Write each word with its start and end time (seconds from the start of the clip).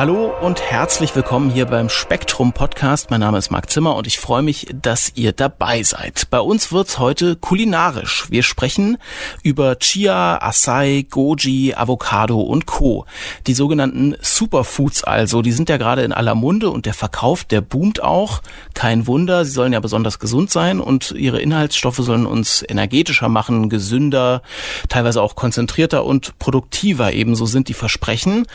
Hallo 0.00 0.32
und 0.40 0.62
herzlich 0.62 1.14
willkommen 1.14 1.50
hier 1.50 1.66
beim 1.66 1.90
Spektrum 1.90 2.54
Podcast. 2.54 3.10
Mein 3.10 3.20
Name 3.20 3.36
ist 3.36 3.50
Marc 3.50 3.68
Zimmer 3.68 3.96
und 3.96 4.06
ich 4.06 4.18
freue 4.18 4.40
mich, 4.40 4.66
dass 4.72 5.12
ihr 5.14 5.32
dabei 5.32 5.82
seid. 5.82 6.28
Bei 6.30 6.40
uns 6.40 6.72
wird's 6.72 6.98
heute 6.98 7.36
kulinarisch. 7.36 8.24
Wir 8.30 8.42
sprechen 8.42 8.96
über 9.42 9.78
Chia, 9.78 10.38
Acai, 10.40 11.04
Goji, 11.10 11.74
Avocado 11.74 12.40
und 12.40 12.64
Co. 12.64 13.04
Die 13.46 13.52
sogenannten 13.52 14.16
Superfoods 14.22 15.04
also, 15.04 15.42
die 15.42 15.52
sind 15.52 15.68
ja 15.68 15.76
gerade 15.76 16.00
in 16.00 16.14
aller 16.14 16.34
Munde 16.34 16.70
und 16.70 16.86
der 16.86 16.94
Verkauf, 16.94 17.44
der 17.44 17.60
boomt 17.60 18.02
auch. 18.02 18.40
Kein 18.72 19.06
Wunder, 19.06 19.44
sie 19.44 19.50
sollen 19.50 19.74
ja 19.74 19.80
besonders 19.80 20.18
gesund 20.18 20.50
sein 20.50 20.80
und 20.80 21.10
ihre 21.10 21.42
Inhaltsstoffe 21.42 21.98
sollen 21.98 22.24
uns 22.24 22.64
energetischer 22.66 23.28
machen, 23.28 23.68
gesünder, 23.68 24.40
teilweise 24.88 25.20
auch 25.20 25.36
konzentrierter 25.36 26.06
und 26.06 26.38
produktiver. 26.38 27.12
Ebenso 27.12 27.44
sind 27.44 27.68
die 27.68 27.74
Versprechen. 27.74 28.46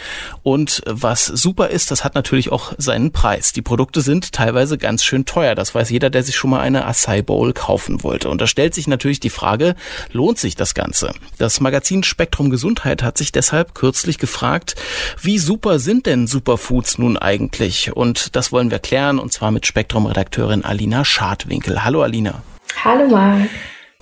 Und 0.42 0.82
was 0.88 1.35
super 1.36 1.70
ist, 1.70 1.92
das 1.92 2.04
hat 2.04 2.16
natürlich 2.16 2.52
auch 2.52 2.74
seinen 2.78 3.12
Preis. 3.12 3.54
Die 3.54 3.62
Produkte 3.62 4.02
sind 4.02 4.32
teilweise 4.32 4.78
ganz 4.78 5.04
schön 5.04 5.26
teuer. 5.26 5.56
Das 5.56 5.76
weiß 5.76 5.90
jeder, 5.90 6.10
der 6.10 6.24
sich 6.24 6.36
schon 6.36 6.50
mal 6.50 6.62
eine 6.62 6.86
Acai 6.86 7.22
Bowl 7.22 7.54
kaufen 7.54 8.04
wollte. 8.04 8.30
Und 8.30 8.42
da 8.42 8.48
stellt 8.48 8.74
sich 8.74 8.88
natürlich 8.88 9.20
die 9.20 9.30
Frage, 9.30 9.76
lohnt 10.12 10.40
sich 10.40 10.56
das 10.56 10.74
Ganze? 10.74 11.14
Das 11.38 11.60
Magazin 11.60 12.04
Spektrum 12.04 12.50
Gesundheit 12.50 13.04
hat 13.04 13.18
sich 13.18 13.32
deshalb 13.32 13.76
kürzlich 13.76 14.18
gefragt, 14.18 14.76
wie 15.22 15.38
super 15.38 15.80
sind 15.80 16.06
denn 16.06 16.28
Superfoods 16.28 16.98
nun 16.98 17.18
eigentlich? 17.18 17.96
Und 17.96 18.36
das 18.36 18.52
wollen 18.52 18.72
wir 18.72 18.80
klären, 18.80 19.20
und 19.20 19.34
zwar 19.34 19.52
mit 19.52 19.66
Spektrum-Redakteurin 19.66 20.64
Alina 20.64 21.06
Schadwinkel. 21.06 21.84
Hallo 21.84 22.02
Alina. 22.02 22.42
Hallo 22.84 23.08
Marc. 23.08 23.50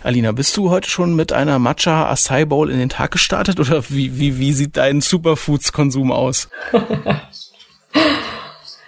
Alina, 0.04 0.34
bist 0.34 0.58
du 0.58 0.70
heute 0.70 0.90
schon 0.90 1.16
mit 1.16 1.32
einer 1.32 1.59
Matcha 1.59 2.12
Acai 2.12 2.44
Bowl 2.44 2.70
in 2.70 2.78
den 2.78 2.90
Tag 2.90 3.12
gestartet 3.12 3.62
oder 3.62 3.90
wie, 3.90 4.20
wie, 4.20 4.38
wie 4.38 4.52
sieht 4.52 4.76
dein 4.76 5.00
Superfoods-Konsum 5.00 6.12
aus? 6.12 6.50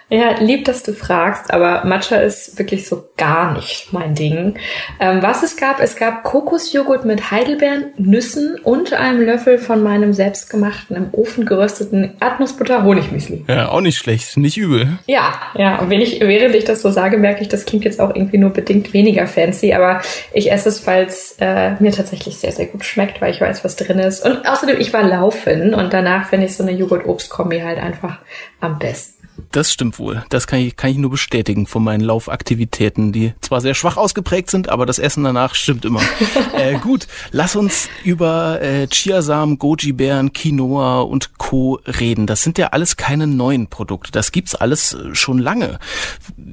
Ja, 0.08 0.38
lieb, 0.38 0.64
dass 0.66 0.84
du 0.84 0.92
fragst, 0.92 1.52
aber 1.52 1.84
Matcha 1.84 2.16
ist 2.16 2.60
wirklich 2.60 2.86
so 2.86 3.08
gar 3.16 3.54
nicht 3.54 3.92
mein 3.92 4.14
Ding. 4.14 4.54
Ähm, 5.00 5.20
was 5.20 5.42
es 5.42 5.56
gab, 5.56 5.80
es 5.80 5.96
gab 5.96 6.22
Kokosjoghurt 6.22 7.04
mit 7.04 7.32
Heidelbeeren, 7.32 7.86
Nüssen 7.96 8.56
und 8.62 8.92
einem 8.92 9.26
Löffel 9.26 9.58
von 9.58 9.82
meinem 9.82 10.12
selbstgemachten, 10.12 10.96
im 10.96 11.08
Ofen 11.10 11.44
gerösteten 11.44 12.14
Erdnussbutter 12.20 12.84
Honigmüsli. 12.84 13.46
Ja, 13.48 13.70
auch 13.70 13.80
nicht 13.80 13.98
schlecht, 13.98 14.36
nicht 14.36 14.56
übel. 14.56 15.00
Ja, 15.06 15.34
ja, 15.56 15.80
und 15.80 15.90
wenn 15.90 16.00
ich, 16.00 16.20
während 16.20 16.54
ich 16.54 16.64
das 16.64 16.82
so 16.82 16.92
sage, 16.92 17.18
merke 17.18 17.42
ich, 17.42 17.48
das 17.48 17.64
klingt 17.64 17.84
jetzt 17.84 18.00
auch 18.00 18.14
irgendwie 18.14 18.38
nur 18.38 18.50
bedingt 18.50 18.92
weniger 18.92 19.26
fancy, 19.26 19.74
aber 19.74 20.02
ich 20.32 20.52
esse 20.52 20.68
es, 20.68 20.86
weil 20.86 21.06
es 21.06 21.36
äh, 21.40 21.72
mir 21.80 21.90
tatsächlich 21.90 22.36
sehr, 22.36 22.52
sehr 22.52 22.66
gut 22.66 22.84
schmeckt, 22.84 23.20
weil 23.20 23.32
ich 23.32 23.40
weiß, 23.40 23.64
was 23.64 23.74
drin 23.74 23.98
ist. 23.98 24.24
Und 24.24 24.46
außerdem, 24.46 24.78
ich 24.78 24.92
war 24.92 25.02
laufen 25.02 25.74
und 25.74 25.92
danach 25.92 26.28
finde 26.28 26.46
ich 26.46 26.54
so 26.54 26.62
eine 26.62 26.72
Joghurt-Obst-Kombi 26.72 27.60
halt 27.62 27.78
einfach 27.78 28.20
am 28.60 28.78
besten. 28.78 29.15
Das 29.52 29.72
stimmt 29.72 29.98
wohl. 29.98 30.24
Das 30.28 30.46
kann 30.46 30.60
ich, 30.60 30.76
kann 30.76 30.90
ich 30.90 30.96
nur 30.96 31.10
bestätigen 31.10 31.66
von 31.66 31.82
meinen 31.82 32.00
Laufaktivitäten, 32.00 33.12
die 33.12 33.34
zwar 33.40 33.60
sehr 33.60 33.74
schwach 33.74 33.96
ausgeprägt 33.96 34.50
sind, 34.50 34.68
aber 34.68 34.86
das 34.86 34.98
Essen 34.98 35.24
danach 35.24 35.54
stimmt 35.54 35.84
immer. 35.84 36.00
äh, 36.56 36.78
gut, 36.78 37.06
lass 37.30 37.56
uns 37.56 37.88
über 38.04 38.60
äh, 38.60 38.86
Chiasamen, 38.86 39.58
Goji-Beeren, 39.58 40.32
Quinoa 40.32 41.00
und 41.00 41.38
Co. 41.38 41.80
reden. 41.86 42.26
Das 42.26 42.42
sind 42.42 42.58
ja 42.58 42.68
alles 42.68 42.96
keine 42.96 43.26
neuen 43.26 43.68
Produkte. 43.68 44.12
Das 44.12 44.32
gibt's 44.32 44.54
alles 44.54 44.94
äh, 44.94 45.14
schon 45.14 45.38
lange. 45.38 45.78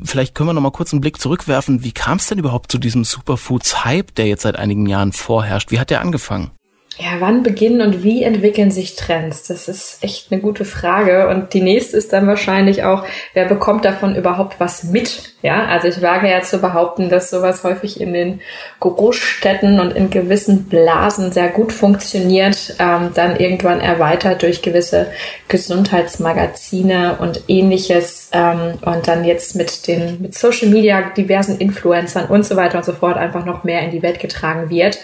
Vielleicht 0.03 0.35
können 0.35 0.49
wir 0.49 0.53
noch 0.53 0.61
mal 0.61 0.71
kurz 0.71 0.93
einen 0.93 1.01
Blick 1.01 1.19
zurückwerfen. 1.19 1.83
Wie 1.83 1.91
kam 1.91 2.17
es 2.17 2.27
denn 2.27 2.39
überhaupt 2.39 2.71
zu 2.71 2.77
diesem 2.77 3.03
Superfoods-Hype, 3.03 4.15
der 4.15 4.27
jetzt 4.27 4.43
seit 4.43 4.55
einigen 4.55 4.85
Jahren 4.85 5.11
vorherrscht? 5.11 5.71
Wie 5.71 5.79
hat 5.79 5.89
der 5.89 6.01
angefangen? 6.01 6.51
Ja, 6.97 7.19
wann 7.19 7.41
beginnen 7.41 7.81
und 7.81 8.03
wie 8.03 8.23
entwickeln 8.23 8.69
sich 8.69 8.95
Trends? 8.95 9.43
Das 9.43 9.67
ist 9.67 10.03
echt 10.03 10.31
eine 10.31 10.41
gute 10.41 10.63
Frage. 10.63 11.27
Und 11.27 11.53
die 11.53 11.61
nächste 11.61 11.97
ist 11.97 12.13
dann 12.13 12.27
wahrscheinlich 12.27 12.83
auch, 12.83 13.05
wer 13.33 13.45
bekommt 13.45 13.83
davon 13.83 14.15
überhaupt 14.15 14.59
was 14.59 14.83
mit? 14.83 15.32
Ja, 15.43 15.65
also 15.65 15.89
ich 15.89 16.01
wage 16.01 16.29
ja 16.29 16.41
zu 16.41 16.59
behaupten, 16.59 17.09
dass 17.09 17.29
sowas 17.29 17.63
häufig 17.63 17.99
in 17.99 18.13
den 18.13 18.41
Großstädten 18.79 19.79
und 19.79 19.91
in 19.91 20.09
gewissen 20.09 20.65
Blasen 20.65 21.33
sehr 21.33 21.49
gut 21.49 21.73
funktioniert, 21.73 22.75
ähm, 22.79 23.11
dann 23.13 23.35
irgendwann 23.35 23.81
erweitert 23.81 24.41
durch 24.41 24.61
gewisse 24.61 25.07
Gesundheitsmagazine 25.49 27.17
und 27.19 27.41
ähnliches 27.49 28.29
ähm, 28.31 28.75
und 28.85 29.07
dann 29.07 29.25
jetzt 29.25 29.55
mit 29.55 29.87
den 29.87 30.21
mit 30.21 30.33
Social 30.33 30.69
Media, 30.69 31.01
diversen 31.15 31.57
Influencern 31.57 32.27
und 32.27 32.45
so 32.45 32.55
weiter 32.55 32.77
und 32.77 32.85
so 32.85 32.93
fort 32.93 33.17
einfach 33.17 33.43
noch 33.45 33.63
mehr 33.63 33.81
in 33.81 33.91
die 33.91 34.01
Welt 34.01 34.19
getragen 34.19 34.69
wird. 34.69 34.99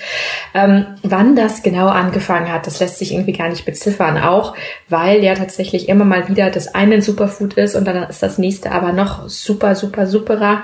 Ähm, 0.54 0.86
wann 1.04 1.36
das 1.36 1.64
genau 1.64 1.88
angefangen 1.88 2.52
hat, 2.52 2.66
das 2.66 2.80
lässt 2.80 2.98
sich 2.98 3.14
irgendwie 3.14 3.34
gar 3.34 3.50
nicht 3.50 3.66
beziffern. 3.66 4.18
Auch 4.18 4.56
weil 4.88 5.24
ja 5.24 5.36
tatsächlich 5.36 5.90
immer 5.90 6.06
mal 6.06 6.30
wieder 6.30 6.50
das 6.50 6.74
eine 6.74 7.00
ein 7.00 7.02
Superfood 7.02 7.54
ist 7.54 7.76
und 7.76 7.86
dann 7.86 8.04
ist 8.04 8.22
das 8.22 8.38
nächste 8.38 8.72
aber 8.72 8.92
noch 8.92 9.28
super, 9.30 9.76
super, 9.76 10.08
superer. 10.30 10.64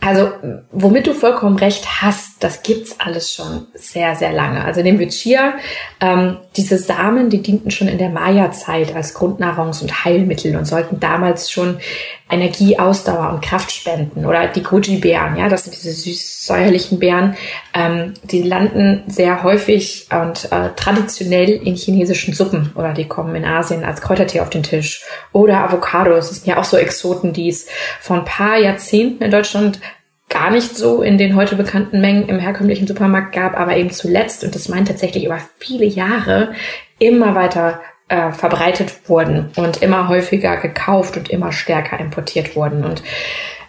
Also, 0.00 0.32
womit 0.72 1.06
du 1.06 1.14
vollkommen 1.14 1.56
recht 1.56 2.02
hast, 2.02 2.31
das 2.42 2.62
gibt's 2.62 2.98
alles 2.98 3.32
schon 3.32 3.66
sehr, 3.74 4.16
sehr 4.16 4.32
lange. 4.32 4.64
Also 4.64 4.82
nehmen 4.82 4.98
wir 4.98 5.08
Chia. 5.08 5.54
Ähm, 6.00 6.38
diese 6.56 6.76
Samen, 6.76 7.30
die 7.30 7.40
dienten 7.40 7.70
schon 7.70 7.86
in 7.86 7.98
der 7.98 8.08
Maya-Zeit 8.08 8.94
als 8.94 9.14
Grundnahrungs- 9.14 9.80
und 9.80 10.04
Heilmittel 10.04 10.56
und 10.56 10.64
sollten 10.64 10.98
damals 10.98 11.50
schon 11.50 11.78
Energie, 12.28 12.78
Ausdauer 12.78 13.30
und 13.30 13.42
Kraft 13.42 13.70
spenden. 13.70 14.26
Oder 14.26 14.48
die 14.48 14.62
Goji-Beeren, 14.62 15.36
ja, 15.36 15.48
das 15.48 15.64
sind 15.64 15.76
diese 15.76 15.92
süß-säuerlichen 15.92 16.98
Beeren. 16.98 17.36
Ähm, 17.74 18.14
die 18.24 18.42
landen 18.42 19.04
sehr 19.06 19.44
häufig 19.44 20.08
und 20.10 20.50
äh, 20.50 20.70
traditionell 20.74 21.50
in 21.50 21.76
chinesischen 21.76 22.34
Suppen 22.34 22.72
oder 22.74 22.92
die 22.92 23.06
kommen 23.06 23.36
in 23.36 23.44
Asien 23.44 23.84
als 23.84 24.00
Kräutertee 24.00 24.40
auf 24.40 24.50
den 24.50 24.62
Tisch. 24.64 25.04
Oder 25.32 25.62
Avocados, 25.62 26.28
das 26.28 26.38
sind 26.38 26.46
ja 26.46 26.58
auch 26.58 26.64
so 26.64 26.76
Exoten, 26.76 27.32
die 27.32 27.48
es 27.48 27.66
vor 28.00 28.16
ein 28.16 28.24
paar 28.24 28.58
Jahrzehnten 28.58 29.22
in 29.22 29.30
Deutschland 29.30 29.78
gar 30.32 30.50
nicht 30.50 30.76
so 30.76 31.02
in 31.02 31.18
den 31.18 31.36
heute 31.36 31.56
bekannten 31.56 32.00
Mengen 32.00 32.28
im 32.28 32.38
herkömmlichen 32.38 32.86
Supermarkt 32.86 33.34
gab, 33.34 33.58
aber 33.58 33.76
eben 33.76 33.90
zuletzt, 33.90 34.42
und 34.44 34.54
das 34.54 34.68
meint 34.68 34.88
tatsächlich 34.88 35.24
über 35.24 35.38
viele 35.58 35.84
Jahre, 35.84 36.54
immer 36.98 37.34
weiter 37.34 37.80
äh, 38.08 38.32
verbreitet 38.32 39.08
wurden 39.08 39.50
und 39.56 39.82
immer 39.82 40.08
häufiger 40.08 40.56
gekauft 40.56 41.16
und 41.16 41.28
immer 41.28 41.52
stärker 41.52 42.00
importiert 42.00 42.56
wurden. 42.56 42.82
Und 42.82 43.02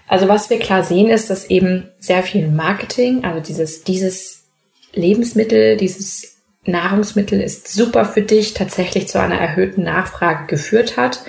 also 0.07 0.29
was 0.29 0.49
wir 0.49 0.59
klar 0.59 0.83
sehen, 0.83 1.09
ist, 1.09 1.29
dass 1.29 1.49
eben 1.49 1.89
sehr 1.99 2.23
viel 2.23 2.47
Marketing, 2.47 3.25
also 3.25 3.41
dieses, 3.41 3.83
dieses 3.83 4.45
Lebensmittel, 4.93 5.75
dieses 5.75 6.37
Nahrungsmittel 6.65 7.41
ist 7.41 7.67
super 7.73 8.05
für 8.05 8.21
dich, 8.21 8.53
tatsächlich 8.53 9.09
zu 9.09 9.19
einer 9.19 9.37
erhöhten 9.37 9.83
Nachfrage 9.83 10.45
geführt 10.47 10.95
hat. 10.95 11.23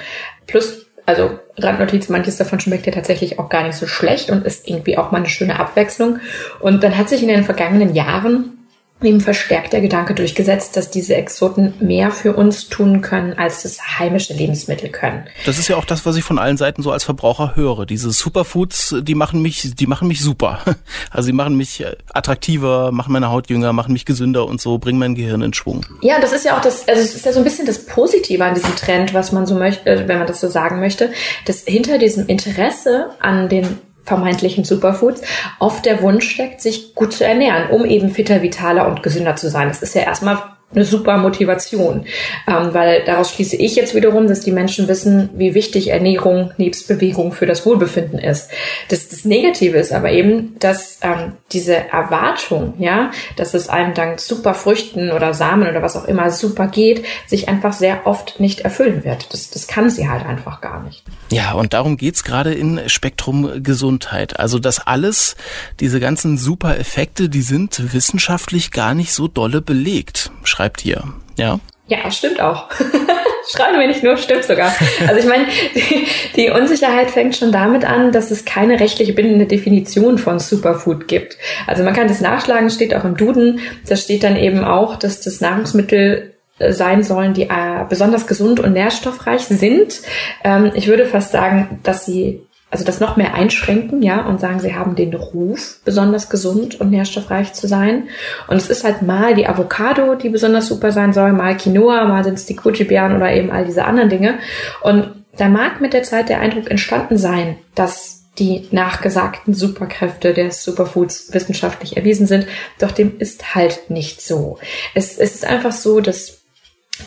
Plus 0.46 0.83
also 1.06 1.38
Randnotiz, 1.58 2.08
manches 2.08 2.36
davon 2.36 2.60
schmeckt 2.60 2.86
ja 2.86 2.92
tatsächlich 2.92 3.38
auch 3.38 3.48
gar 3.48 3.64
nicht 3.64 3.76
so 3.76 3.86
schlecht 3.86 4.30
und 4.30 4.44
ist 4.44 4.68
irgendwie 4.68 4.96
auch 4.96 5.10
mal 5.10 5.18
eine 5.18 5.28
schöne 5.28 5.58
Abwechslung. 5.58 6.18
Und 6.60 6.82
dann 6.82 6.96
hat 6.96 7.08
sich 7.08 7.22
in 7.22 7.28
den 7.28 7.44
vergangenen 7.44 7.94
Jahren 7.94 8.53
eben 9.02 9.20
verstärkt 9.20 9.72
der 9.72 9.80
Gedanke 9.80 10.14
durchgesetzt, 10.14 10.76
dass 10.76 10.90
diese 10.90 11.14
Exoten 11.14 11.74
mehr 11.80 12.10
für 12.10 12.34
uns 12.34 12.68
tun 12.68 13.00
können, 13.00 13.34
als 13.34 13.62
das 13.62 13.98
heimische 13.98 14.32
Lebensmittel 14.32 14.88
können. 14.88 15.26
Das 15.44 15.58
ist 15.58 15.68
ja 15.68 15.76
auch 15.76 15.84
das, 15.84 16.06
was 16.06 16.16
ich 16.16 16.24
von 16.24 16.38
allen 16.38 16.56
Seiten 16.56 16.82
so 16.82 16.90
als 16.90 17.04
Verbraucher 17.04 17.56
höre. 17.56 17.86
Diese 17.86 18.10
Superfoods, 18.10 18.96
die 19.02 19.14
machen 19.14 19.42
mich, 19.42 19.74
die 19.74 19.86
machen 19.86 20.08
mich 20.08 20.20
super. 20.20 20.60
Also 21.10 21.26
sie 21.26 21.32
machen 21.32 21.56
mich 21.56 21.80
äh, 21.80 21.96
attraktiver, 22.12 22.90
machen 22.90 23.12
meine 23.12 23.30
Haut 23.30 23.48
jünger, 23.48 23.72
machen 23.72 23.92
mich 23.92 24.04
gesünder 24.04 24.46
und 24.46 24.60
so, 24.60 24.78
bringen 24.78 24.98
mein 24.98 25.14
Gehirn 25.14 25.42
in 25.42 25.52
Schwung. 25.52 25.86
Ja, 26.02 26.20
das 26.20 26.32
ist 26.32 26.44
ja 26.44 26.56
auch 26.56 26.60
das, 26.60 26.88
also 26.88 27.00
es 27.00 27.14
ist 27.14 27.24
ja 27.24 27.32
so 27.32 27.38
ein 27.38 27.44
bisschen 27.44 27.66
das 27.66 27.86
Positive 27.86 28.44
an 28.44 28.54
diesem 28.54 28.74
Trend, 28.74 29.14
was 29.14 29.30
man 29.30 29.46
so 29.46 29.54
möchte, 29.54 29.88
äh, 29.88 30.08
wenn 30.08 30.18
man 30.18 30.26
das 30.26 30.40
so 30.40 30.48
sagen 30.48 30.80
möchte, 30.80 31.12
dass 31.46 31.62
hinter 31.62 31.98
diesem 31.98 32.26
Interesse 32.26 33.10
an 33.20 33.48
den 33.48 33.78
vermeintlichen 34.04 34.64
Superfoods 34.64 35.22
oft 35.58 35.84
der 35.84 36.02
Wunsch 36.02 36.30
steckt, 36.30 36.60
sich 36.60 36.94
gut 36.94 37.12
zu 37.12 37.24
ernähren, 37.24 37.70
um 37.70 37.84
eben 37.84 38.10
fitter, 38.10 38.42
vitaler 38.42 38.86
und 38.88 39.02
gesünder 39.02 39.36
zu 39.36 39.48
sein. 39.48 39.68
Das 39.68 39.82
ist 39.82 39.94
ja 39.94 40.02
erstmal 40.02 40.53
eine 40.74 40.84
super 40.84 41.18
Motivation, 41.18 42.06
ähm, 42.46 42.74
weil 42.74 43.04
daraus 43.04 43.32
schließe 43.32 43.56
ich 43.56 43.76
jetzt 43.76 43.94
wiederum, 43.94 44.26
dass 44.26 44.40
die 44.40 44.52
Menschen 44.52 44.88
wissen, 44.88 45.30
wie 45.34 45.54
wichtig 45.54 45.88
Ernährung 45.88 46.52
nebst 46.56 46.88
Bewegung 46.88 47.32
für 47.32 47.46
das 47.46 47.64
Wohlbefinden 47.66 48.18
ist. 48.18 48.50
Das, 48.88 49.08
das 49.08 49.24
Negative 49.24 49.78
ist 49.78 49.92
aber 49.92 50.10
eben, 50.10 50.58
dass 50.58 50.98
ähm, 51.02 51.32
diese 51.52 51.76
Erwartung, 51.76 52.74
ja, 52.78 53.10
dass 53.36 53.54
es 53.54 53.68
einem 53.68 53.94
dank 53.94 54.20
super 54.20 54.54
Früchten 54.54 55.12
oder 55.12 55.34
Samen 55.34 55.68
oder 55.68 55.82
was 55.82 55.96
auch 55.96 56.04
immer 56.04 56.30
super 56.30 56.66
geht, 56.66 57.04
sich 57.26 57.48
einfach 57.48 57.72
sehr 57.72 58.06
oft 58.06 58.40
nicht 58.40 58.60
erfüllen 58.60 59.04
wird. 59.04 59.32
Das, 59.32 59.50
das 59.50 59.66
kann 59.66 59.90
sie 59.90 60.08
halt 60.08 60.26
einfach 60.26 60.60
gar 60.60 60.82
nicht. 60.82 61.04
Ja, 61.30 61.52
und 61.52 61.72
darum 61.72 61.96
geht's 61.96 62.24
gerade 62.24 62.52
in 62.54 62.88
Spektrum 62.88 63.62
Gesundheit. 63.62 64.38
Also 64.38 64.58
das 64.58 64.80
alles, 64.86 65.36
diese 65.80 66.00
ganzen 66.00 66.38
super 66.38 66.78
Effekte, 66.78 67.28
die 67.28 67.42
sind 67.42 67.92
wissenschaftlich 67.92 68.70
gar 68.70 68.94
nicht 68.94 69.12
so 69.12 69.28
dolle 69.28 69.60
belegt, 69.60 70.30
schreibt 70.42 70.63
ihr. 70.84 71.02
Ja? 71.36 71.60
Ja, 71.86 72.10
stimmt 72.10 72.40
auch. 72.40 72.70
Schreiben 73.54 73.78
wir 73.78 73.86
nicht 73.86 74.02
nur, 74.02 74.16
stimmt 74.16 74.44
sogar. 74.44 74.74
Also 75.06 75.20
ich 75.20 75.26
meine, 75.26 75.46
die, 75.74 76.06
die, 76.34 76.50
Unsicherheit 76.50 77.10
fängt 77.10 77.36
schon 77.36 77.52
damit 77.52 77.84
an, 77.84 78.10
dass 78.10 78.30
es 78.30 78.46
keine 78.46 78.80
rechtlich 78.80 79.14
bindende 79.14 79.44
Definition 79.44 80.16
von 80.16 80.38
Superfood 80.38 81.08
gibt. 81.08 81.36
Also 81.66 81.82
man 81.82 81.92
kann 81.92 82.08
das 82.08 82.22
nachschlagen, 82.22 82.70
steht 82.70 82.94
auch 82.94 83.04
im 83.04 83.18
Duden. 83.18 83.60
Da 83.86 83.96
steht 83.96 84.24
dann 84.24 84.36
eben 84.36 84.64
auch, 84.64 84.96
dass 84.96 85.20
das 85.20 85.42
Nahrungsmittel 85.42 86.34
äh, 86.58 86.72
sein 86.72 87.02
sollen, 87.02 87.34
die 87.34 87.42
äh, 87.42 87.84
besonders 87.86 88.26
gesund 88.26 88.60
und 88.60 88.72
nährstoffreich 88.72 89.42
sind. 89.42 90.00
Ähm, 90.42 90.72
ich 90.74 90.86
würde 90.86 91.04
fast 91.04 91.32
sagen, 91.32 91.80
dass 91.82 92.06
sie 92.06 92.46
also 92.74 92.84
das 92.84 92.98
noch 92.98 93.16
mehr 93.16 93.34
einschränken, 93.34 94.02
ja, 94.02 94.26
und 94.26 94.40
sagen, 94.40 94.58
sie 94.58 94.74
haben 94.74 94.96
den 94.96 95.14
Ruf, 95.14 95.78
besonders 95.84 96.28
gesund 96.28 96.80
und 96.80 96.90
nährstoffreich 96.90 97.52
zu 97.52 97.68
sein. 97.68 98.08
Und 98.48 98.56
es 98.56 98.68
ist 98.68 98.82
halt 98.82 99.00
mal 99.00 99.36
die 99.36 99.46
Avocado, 99.46 100.16
die 100.16 100.28
besonders 100.28 100.66
super 100.66 100.90
sein 100.90 101.12
soll, 101.12 101.32
mal 101.32 101.56
Quinoa, 101.56 102.04
mal 102.06 102.24
sind 102.24 102.34
es 102.34 102.46
die 102.46 102.56
Goji-Beeren 102.56 103.14
oder 103.14 103.32
eben 103.32 103.52
all 103.52 103.64
diese 103.64 103.84
anderen 103.84 104.08
Dinge. 104.08 104.40
Und 104.82 105.08
da 105.36 105.48
mag 105.48 105.80
mit 105.80 105.92
der 105.92 106.02
Zeit 106.02 106.28
der 106.28 106.40
Eindruck 106.40 106.68
entstanden 106.68 107.16
sein, 107.16 107.58
dass 107.76 108.24
die 108.40 108.66
nachgesagten 108.72 109.54
Superkräfte 109.54 110.34
der 110.34 110.50
Superfoods 110.50 111.32
wissenschaftlich 111.32 111.96
erwiesen 111.96 112.26
sind. 112.26 112.48
Doch 112.80 112.90
dem 112.90 113.20
ist 113.20 113.54
halt 113.54 113.88
nicht 113.88 114.20
so. 114.20 114.58
Es, 114.96 115.16
es 115.16 115.36
ist 115.36 115.46
einfach 115.46 115.70
so, 115.70 116.00
dass 116.00 116.43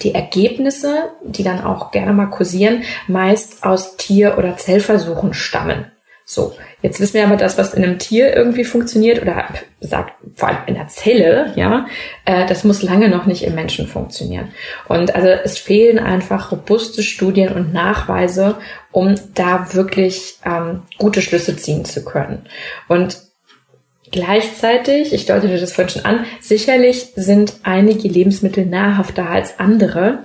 die 0.02 0.14
Ergebnisse, 0.14 1.10
die 1.24 1.44
dann 1.44 1.64
auch 1.64 1.92
gerne 1.92 2.14
mal 2.14 2.28
kursieren, 2.28 2.84
meist 3.08 3.64
aus 3.64 3.98
Tier- 3.98 4.38
oder 4.38 4.58
Zellversuchen 4.58 5.34
stammen. 5.34 5.92
So, 6.30 6.54
jetzt 6.82 7.00
wissen 7.00 7.14
wir 7.14 7.26
aber, 7.26 7.38
dass 7.38 7.58
was 7.58 7.74
in 7.74 7.86
einem 7.86 8.00
Tier 8.00 8.36
irgendwie 8.36 8.66
funktioniert 8.66 9.22
oder 9.22 9.46
sagt 9.80 10.12
vor 10.36 10.50
allem 10.50 10.58
in 10.68 10.76
der 10.76 10.90
Zelle, 10.90 11.54
ja, 11.56 11.88
äh, 12.26 12.46
das 12.46 12.66
muss 12.66 12.84
lange 12.84 13.08
noch 13.08 13.26
nicht 13.28 13.44
im 13.44 13.56
Menschen 13.56 13.88
funktionieren. 13.88 14.50
Und 14.90 15.16
also 15.16 15.30
es 15.30 15.58
fehlen 15.58 16.00
einfach 16.00 16.52
robuste 16.52 17.02
Studien 17.02 17.54
und 17.54 17.72
Nachweise, 17.72 18.58
um 18.92 19.16
da 19.36 19.74
wirklich 19.74 20.40
ähm, 20.44 20.84
gute 20.98 21.22
Schlüsse 21.22 21.56
ziehen 21.56 21.86
zu 21.86 22.04
können. 22.04 22.46
Und 22.90 23.27
Gleichzeitig, 24.12 25.14
ich 25.14 25.26
deutete 25.26 25.60
das 25.60 25.74
vorhin 25.74 25.90
schon 25.94 26.06
an, 26.06 26.26
sicherlich 26.40 27.10
sind 27.16 27.56
einige 27.64 28.08
Lebensmittel 28.08 28.66
nahrhafter 28.66 29.30
als 29.30 29.60
andere. 29.60 30.24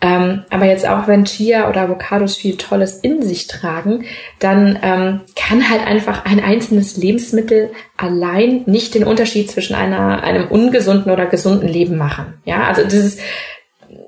Ähm, 0.00 0.44
aber 0.50 0.66
jetzt 0.66 0.86
auch 0.86 1.06
wenn 1.06 1.24
Chia 1.24 1.68
oder 1.68 1.82
Avocados 1.82 2.36
viel 2.36 2.56
Tolles 2.56 2.98
in 2.98 3.22
sich 3.22 3.46
tragen, 3.46 4.04
dann 4.40 4.78
ähm, 4.82 5.20
kann 5.36 5.70
halt 5.70 5.86
einfach 5.86 6.24
ein 6.24 6.42
einzelnes 6.42 6.96
Lebensmittel 6.96 7.70
allein 7.96 8.62
nicht 8.66 8.94
den 8.94 9.04
Unterschied 9.04 9.48
zwischen 9.48 9.76
einer, 9.76 10.24
einem 10.24 10.48
ungesunden 10.48 11.12
oder 11.12 11.26
gesunden 11.26 11.68
Leben 11.68 11.96
machen. 11.96 12.40
Ja, 12.44 12.64
also 12.64 12.82
dieses, 12.82 13.18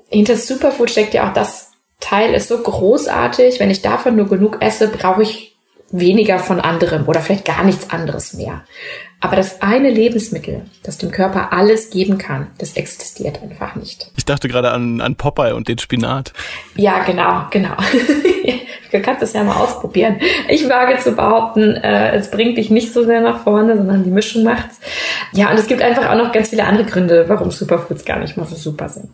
hinter 0.09 0.35
Superfood 0.35 0.91
steckt 0.91 1.13
ja 1.13 1.29
auch 1.29 1.33
das 1.33 1.71
Teil 2.01 2.33
ist 2.33 2.49
so 2.49 2.57
großartig. 2.57 3.59
Wenn 3.59 3.71
ich 3.71 3.81
davon 3.81 4.17
nur 4.17 4.27
genug 4.27 4.57
esse, 4.59 4.89
brauche 4.89 5.23
ich 5.23 5.55
weniger 5.91 6.39
von 6.39 6.59
anderem 6.59 7.07
oder 7.07 7.21
vielleicht 7.21 7.45
gar 7.45 7.63
nichts 7.63 7.89
anderes 7.89 8.33
mehr. 8.33 8.63
Aber 9.25 9.37
das 9.37 9.63
eine 9.63 9.89
Lebensmittel, 9.89 10.61
das 10.83 10.99
dem 10.99 11.09
Körper 11.09 11.51
alles 11.51 11.89
geben 11.89 12.19
kann, 12.19 12.45
das 12.59 12.73
existiert 12.73 13.41
einfach 13.41 13.75
nicht. 13.75 14.11
Ich 14.15 14.23
dachte 14.23 14.47
gerade 14.47 14.69
an, 14.69 15.01
an 15.01 15.15
Popeye 15.15 15.55
und 15.55 15.67
den 15.67 15.79
Spinat. 15.79 16.31
Ja, 16.75 17.03
genau, 17.03 17.47
genau. 17.49 17.73
du 18.91 19.01
kannst 19.01 19.23
es 19.23 19.33
ja 19.33 19.43
mal 19.43 19.55
ausprobieren. 19.55 20.17
Ich 20.47 20.69
wage 20.69 20.99
zu 20.99 21.13
behaupten, 21.13 21.73
äh, 21.73 22.15
es 22.15 22.29
bringt 22.29 22.59
dich 22.59 22.69
nicht 22.69 22.93
so 22.93 23.03
sehr 23.03 23.21
nach 23.21 23.39
vorne, 23.39 23.75
sondern 23.75 24.03
die 24.03 24.11
Mischung 24.11 24.43
macht's. 24.43 24.79
Ja, 25.31 25.49
und 25.49 25.57
es 25.57 25.65
gibt 25.65 25.81
einfach 25.81 26.07
auch 26.07 26.17
noch 26.17 26.31
ganz 26.31 26.49
viele 26.49 26.65
andere 26.65 26.85
Gründe, 26.85 27.25
warum 27.27 27.49
Superfoods 27.49 28.05
gar 28.05 28.19
nicht 28.19 28.37
mal 28.37 28.45
so 28.45 28.55
super 28.55 28.89
sind. 28.89 29.09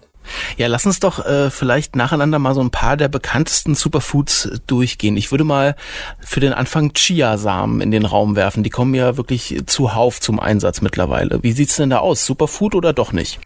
Ja, 0.57 0.67
lass 0.67 0.85
uns 0.85 0.99
doch 0.99 1.25
äh, 1.25 1.49
vielleicht 1.49 1.95
nacheinander 1.95 2.39
mal 2.39 2.53
so 2.53 2.61
ein 2.61 2.71
paar 2.71 2.97
der 2.97 3.07
bekanntesten 3.07 3.75
Superfoods 3.75 4.61
durchgehen. 4.67 5.17
Ich 5.17 5.31
würde 5.31 5.43
mal 5.43 5.75
für 6.19 6.39
den 6.39 6.53
Anfang 6.53 6.93
Chiasamen 6.93 7.81
in 7.81 7.91
den 7.91 8.05
Raum 8.05 8.35
werfen. 8.35 8.63
Die 8.63 8.69
kommen 8.69 8.93
ja 8.93 9.17
wirklich 9.17 9.63
zuhauf 9.65 10.19
zum 10.19 10.39
Einsatz 10.39 10.81
mittlerweile. 10.81 11.39
Wie 11.43 11.51
sieht's 11.51 11.75
denn 11.75 11.89
da 11.89 11.99
aus? 11.99 12.25
Superfood 12.25 12.75
oder 12.75 12.93
doch 12.93 13.11
nicht? 13.11 13.39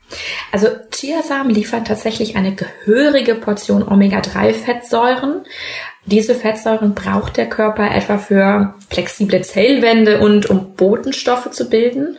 Also 0.51 0.67
Chiasamen 0.91 1.53
liefern 1.53 1.85
tatsächlich 1.85 2.35
eine 2.35 2.55
gehörige 2.55 3.35
Portion 3.35 3.83
Omega-3-Fettsäuren. 3.83 5.43
Diese 6.05 6.35
Fettsäuren 6.35 6.93
braucht 6.93 7.37
der 7.37 7.49
Körper 7.49 7.89
etwa 7.89 8.17
für 8.17 8.75
flexible 8.89 9.41
Zellwände 9.41 10.19
und 10.19 10.49
um 10.49 10.75
Botenstoffe 10.75 11.49
zu 11.51 11.67
bilden. 11.67 12.17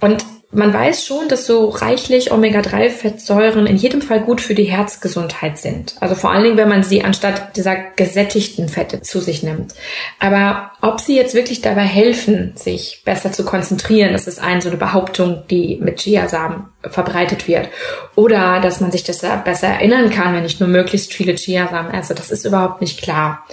Und 0.00 0.24
man 0.54 0.72
weiß 0.72 1.06
schon, 1.06 1.28
dass 1.28 1.46
so 1.46 1.70
reichlich 1.70 2.30
Omega-3-Fettsäuren 2.30 3.66
in 3.66 3.76
jedem 3.76 4.02
Fall 4.02 4.20
gut 4.20 4.42
für 4.42 4.54
die 4.54 4.64
Herzgesundheit 4.64 5.56
sind. 5.56 5.94
Also 6.00 6.14
vor 6.14 6.30
allen 6.30 6.44
Dingen, 6.44 6.56
wenn 6.58 6.68
man 6.68 6.82
sie 6.82 7.02
anstatt 7.02 7.56
dieser 7.56 7.74
gesättigten 7.96 8.68
Fette 8.68 9.00
zu 9.00 9.20
sich 9.20 9.42
nimmt. 9.42 9.74
Aber 10.18 10.72
ob 10.82 11.00
sie 11.00 11.16
jetzt 11.16 11.34
wirklich 11.34 11.62
dabei 11.62 11.84
helfen, 11.84 12.52
sich 12.54 13.02
besser 13.04 13.32
zu 13.32 13.46
konzentrieren, 13.46 14.12
das 14.12 14.26
ist 14.26 14.42
eine 14.42 14.60
so 14.60 14.68
eine 14.68 14.76
Behauptung, 14.76 15.44
die 15.50 15.78
mit 15.80 16.00
Chiasamen 16.00 16.66
verbreitet 16.82 17.48
wird. 17.48 17.70
Oder 18.14 18.60
dass 18.60 18.80
man 18.80 18.92
sich 18.92 19.04
das 19.04 19.20
besser 19.44 19.68
erinnern 19.68 20.10
kann, 20.10 20.34
wenn 20.34 20.44
ich 20.44 20.60
nur 20.60 20.68
möglichst 20.68 21.14
viele 21.14 21.34
Chiasamen 21.34 21.94
esse. 21.94 22.14
Das 22.14 22.30
ist 22.30 22.44
überhaupt 22.44 22.82
nicht 22.82 23.00
klar. 23.00 23.46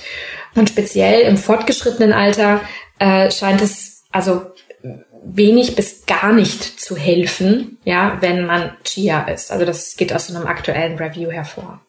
Und 0.53 0.67
speziell 0.67 1.21
im 1.21 1.37
fortgeschrittenen 1.37 2.11
Alter 2.11 2.59
äh, 2.99 3.31
scheint 3.31 3.61
es 3.61 4.03
also 4.11 4.41
wenig 5.23 5.75
bis 5.75 6.05
gar 6.05 6.33
nicht 6.33 6.79
zu 6.79 6.95
helfen, 6.95 7.77
ja, 7.83 8.17
wenn 8.21 8.45
man 8.45 8.71
Chia 8.83 9.21
ist. 9.23 9.51
Also 9.51 9.65
das 9.65 9.95
geht 9.95 10.13
aus 10.13 10.33
einem 10.33 10.47
aktuellen 10.47 10.97
Review 10.97 11.31
hervor. 11.31 11.81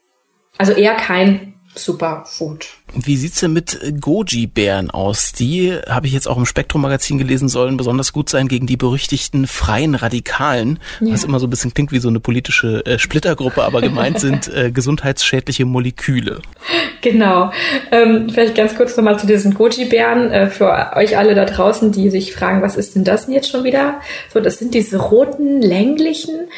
Also 0.58 0.72
eher 0.72 0.94
kein 0.94 1.54
Superfood. 1.74 2.66
Wie 2.94 3.16
sieht's 3.16 3.40
denn 3.40 3.52
mit 3.52 3.78
Goji-Bären 4.00 4.90
aus? 4.90 5.32
Die 5.32 5.72
habe 5.88 6.08
ich 6.08 6.12
jetzt 6.12 6.26
auch 6.26 6.36
im 6.36 6.46
Spektrum-Magazin 6.46 7.18
gelesen, 7.18 7.48
sollen 7.48 7.76
besonders 7.76 8.12
gut 8.12 8.28
sein 8.28 8.48
gegen 8.48 8.66
die 8.66 8.76
berüchtigten 8.76 9.46
freien 9.46 9.94
Radikalen, 9.94 10.80
ja. 11.00 11.12
was 11.12 11.22
immer 11.22 11.38
so 11.38 11.46
ein 11.46 11.50
bisschen 11.50 11.72
klingt 11.72 11.92
wie 11.92 12.00
so 12.00 12.08
eine 12.08 12.18
politische 12.18 12.84
äh, 12.86 12.98
Splittergruppe, 12.98 13.62
aber 13.62 13.80
gemeint 13.80 14.18
sind 14.20 14.48
äh, 14.48 14.72
gesundheitsschädliche 14.72 15.64
Moleküle. 15.64 16.42
Genau. 17.02 17.52
Ähm, 17.92 18.28
vielleicht 18.28 18.56
ganz 18.56 18.74
kurz 18.74 18.96
nochmal 18.96 19.18
zu 19.18 19.26
diesen 19.26 19.54
Goji-Bären 19.54 20.30
äh, 20.32 20.50
für 20.50 20.96
euch 20.96 21.16
alle 21.16 21.34
da 21.34 21.44
draußen, 21.44 21.92
die 21.92 22.10
sich 22.10 22.34
fragen, 22.34 22.62
was 22.62 22.76
ist 22.76 22.96
denn 22.96 23.04
das 23.04 23.26
denn 23.26 23.34
jetzt 23.34 23.48
schon 23.48 23.62
wieder? 23.64 24.00
So, 24.32 24.40
das 24.40 24.58
sind 24.58 24.74
diese 24.74 24.98
roten, 24.98 25.62
länglichen, 25.62 26.48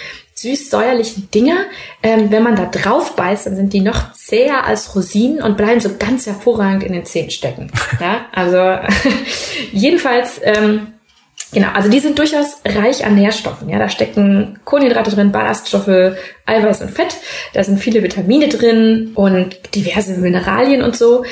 süß-säuerlichen 0.43 1.31
Dinger. 1.31 1.67
Ähm, 2.03 2.31
wenn 2.31 2.43
man 2.43 2.57
da 2.57 2.67
drauf 2.67 3.17
beißt, 3.17 3.47
dann 3.47 3.57
sind 3.57 3.73
die 3.73 3.81
noch 3.81 4.13
zäher 4.13 4.65
als 4.67 4.95
Rosinen 4.95 5.41
und 5.43 5.57
bleiben 5.57 5.81
so 5.81 5.91
ganz 5.99 6.27
hervorragend 6.27 6.83
in 6.83 6.93
den 6.93 7.05
Zähnen 7.05 7.31
stecken. 7.31 7.71
Ja, 8.01 8.27
also 8.33 8.79
jedenfalls, 9.73 10.41
ähm, 10.43 10.89
genau, 11.53 11.69
also 11.73 11.89
die 11.89 12.01
sind 12.01 12.19
durchaus 12.19 12.61
reich 12.67 13.07
an 13.07 13.15
Nährstoffen. 13.15 13.69
Ja, 13.69 13.79
da 13.79 13.89
stecken 13.89 14.59
Kohlenhydrate 14.65 15.13
drin, 15.13 15.33
Ballaststoffe, 15.33 16.17
Eiweiß 16.47 16.83
und 16.83 16.91
Fett. 16.91 17.17
Da 17.55 17.63
sind 17.63 17.79
viele 17.79 18.03
Vitamine 18.03 18.49
drin 18.49 19.13
und 19.15 19.75
diverse 19.75 20.15
Mineralien 20.15 20.83
und 20.83 20.97
so. 20.97 21.25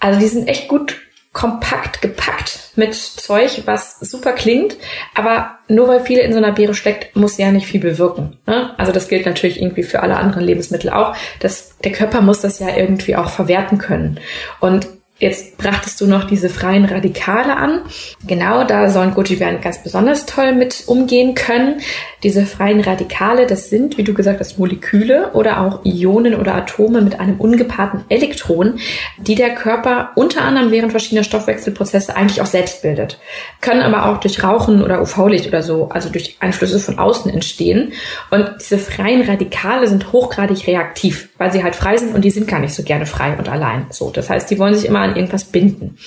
Also 0.00 0.20
die 0.20 0.28
sind 0.28 0.48
echt 0.48 0.68
gut 0.68 0.96
kompakt 1.38 2.02
gepackt 2.02 2.72
mit 2.74 2.96
Zeug, 2.96 3.62
was 3.64 4.00
super 4.00 4.32
klingt, 4.32 4.76
aber 5.14 5.58
nur 5.68 5.86
weil 5.86 6.00
viel 6.00 6.18
in 6.18 6.32
so 6.32 6.38
einer 6.38 6.50
Beere 6.50 6.74
steckt, 6.74 7.14
muss 7.14 7.38
ja 7.38 7.52
nicht 7.52 7.68
viel 7.68 7.80
bewirken. 7.80 8.36
Ne? 8.44 8.74
Also 8.76 8.90
das 8.90 9.06
gilt 9.06 9.24
natürlich 9.24 9.62
irgendwie 9.62 9.84
für 9.84 10.02
alle 10.02 10.16
anderen 10.16 10.42
Lebensmittel 10.42 10.90
auch. 10.90 11.14
Das, 11.38 11.78
der 11.84 11.92
Körper 11.92 12.22
muss 12.22 12.40
das 12.40 12.58
ja 12.58 12.76
irgendwie 12.76 13.14
auch 13.14 13.30
verwerten 13.30 13.78
können. 13.78 14.18
Und 14.58 14.88
Jetzt 15.18 15.58
brachtest 15.58 16.00
du 16.00 16.06
noch 16.06 16.24
diese 16.24 16.48
freien 16.48 16.84
Radikale 16.84 17.56
an. 17.56 17.80
Genau, 18.26 18.62
da 18.62 18.88
sollen 18.88 19.14
Goji-Bären 19.14 19.60
ganz 19.60 19.82
besonders 19.82 20.26
toll 20.26 20.54
mit 20.54 20.84
umgehen 20.86 21.34
können. 21.34 21.80
Diese 22.22 22.46
freien 22.46 22.80
Radikale, 22.80 23.46
das 23.46 23.68
sind, 23.68 23.98
wie 23.98 24.04
du 24.04 24.14
gesagt 24.14 24.38
hast, 24.38 24.58
Moleküle 24.58 25.32
oder 25.32 25.60
auch 25.60 25.84
Ionen 25.84 26.36
oder 26.36 26.54
Atome 26.54 27.00
mit 27.00 27.18
einem 27.18 27.40
ungepaarten 27.40 28.04
Elektron, 28.08 28.78
die 29.18 29.34
der 29.34 29.56
Körper 29.56 30.12
unter 30.14 30.42
anderem 30.42 30.70
während 30.70 30.92
verschiedener 30.92 31.24
Stoffwechselprozesse 31.24 32.14
eigentlich 32.14 32.40
auch 32.40 32.46
selbst 32.46 32.82
bildet. 32.82 33.18
Können 33.60 33.82
aber 33.82 34.06
auch 34.06 34.20
durch 34.20 34.44
Rauchen 34.44 34.82
oder 34.84 35.02
UV-Licht 35.02 35.48
oder 35.48 35.62
so, 35.62 35.88
also 35.88 36.10
durch 36.10 36.36
Einflüsse 36.38 36.78
von 36.78 37.00
außen 37.00 37.32
entstehen. 37.32 37.92
Und 38.30 38.50
diese 38.60 38.78
freien 38.78 39.22
Radikale 39.22 39.88
sind 39.88 40.12
hochgradig 40.12 40.64
reaktiv, 40.68 41.30
weil 41.38 41.50
sie 41.52 41.64
halt 41.64 41.74
frei 41.74 41.96
sind 41.96 42.14
und 42.14 42.24
die 42.24 42.30
sind 42.30 42.46
gar 42.46 42.60
nicht 42.60 42.74
so 42.74 42.84
gerne 42.84 43.06
frei 43.06 43.36
und 43.36 43.48
allein. 43.48 43.86
So, 43.90 44.10
das 44.10 44.30
heißt, 44.30 44.48
die 44.50 44.60
wollen 44.60 44.74
sich 44.74 44.86
immer 44.86 45.07
an 45.08 45.16
irgendwas 45.16 45.44
binden. 45.44 45.98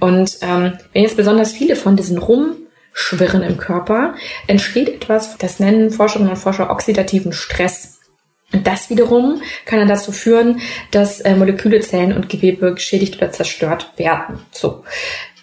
Und 0.00 0.38
ähm, 0.42 0.74
wenn 0.92 1.02
jetzt 1.02 1.16
besonders 1.16 1.52
viele 1.52 1.76
von 1.76 1.96
diesen 1.96 2.18
rum 2.18 2.56
rumschwirren 2.98 3.42
im 3.42 3.56
Körper, 3.56 4.14
entsteht 4.46 4.88
etwas, 4.88 5.38
das 5.38 5.60
nennen 5.60 5.90
Forscherinnen 5.90 6.30
und 6.30 6.38
Forscher 6.38 6.70
oxidativen 6.70 7.32
Stress. 7.32 7.98
Und 8.52 8.66
das 8.66 8.88
wiederum 8.90 9.42
kann 9.66 9.78
dann 9.78 9.88
dazu 9.88 10.10
führen, 10.10 10.60
dass 10.90 11.20
äh, 11.20 11.36
Moleküle, 11.36 11.80
Zellen 11.80 12.14
und 12.14 12.28
Gewebe 12.28 12.74
geschädigt 12.74 13.16
oder 13.16 13.30
zerstört 13.30 13.92
werden. 13.96 14.40
So. 14.52 14.84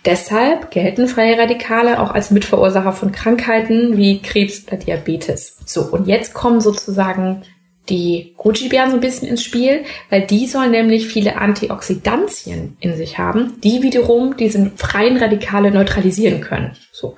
Deshalb 0.06 0.70
gelten 0.70 1.08
freie 1.08 1.38
Radikale 1.38 2.00
auch 2.00 2.12
als 2.12 2.30
Mitverursacher 2.30 2.94
von 2.94 3.12
Krankheiten 3.12 3.98
wie 3.98 4.22
Krebs 4.22 4.68
oder 4.68 4.78
Diabetes. 4.78 5.58
So, 5.66 5.82
und 5.82 6.08
jetzt 6.08 6.36
kommen 6.36 6.62
sozusagen 6.62 7.44
die 7.90 8.34
Goji-Beeren 8.38 8.90
so 8.90 8.98
ein 8.98 9.02
bisschen 9.02 9.28
ins 9.28 9.44
Spiel, 9.44 9.84
weil 10.10 10.22
die 10.22 10.48
sollen 10.48 10.72
nämlich 10.72 11.08
viele 11.08 11.38
Antioxidantien 11.38 12.78
in 12.80 12.96
sich 12.96 13.18
haben, 13.18 13.60
die 13.64 13.82
wiederum 13.84 14.38
diese 14.38 14.72
freien 14.76 15.18
Radikale 15.18 15.72
neutralisieren 15.72 16.42
können. 16.42 16.76
So. 16.92 17.16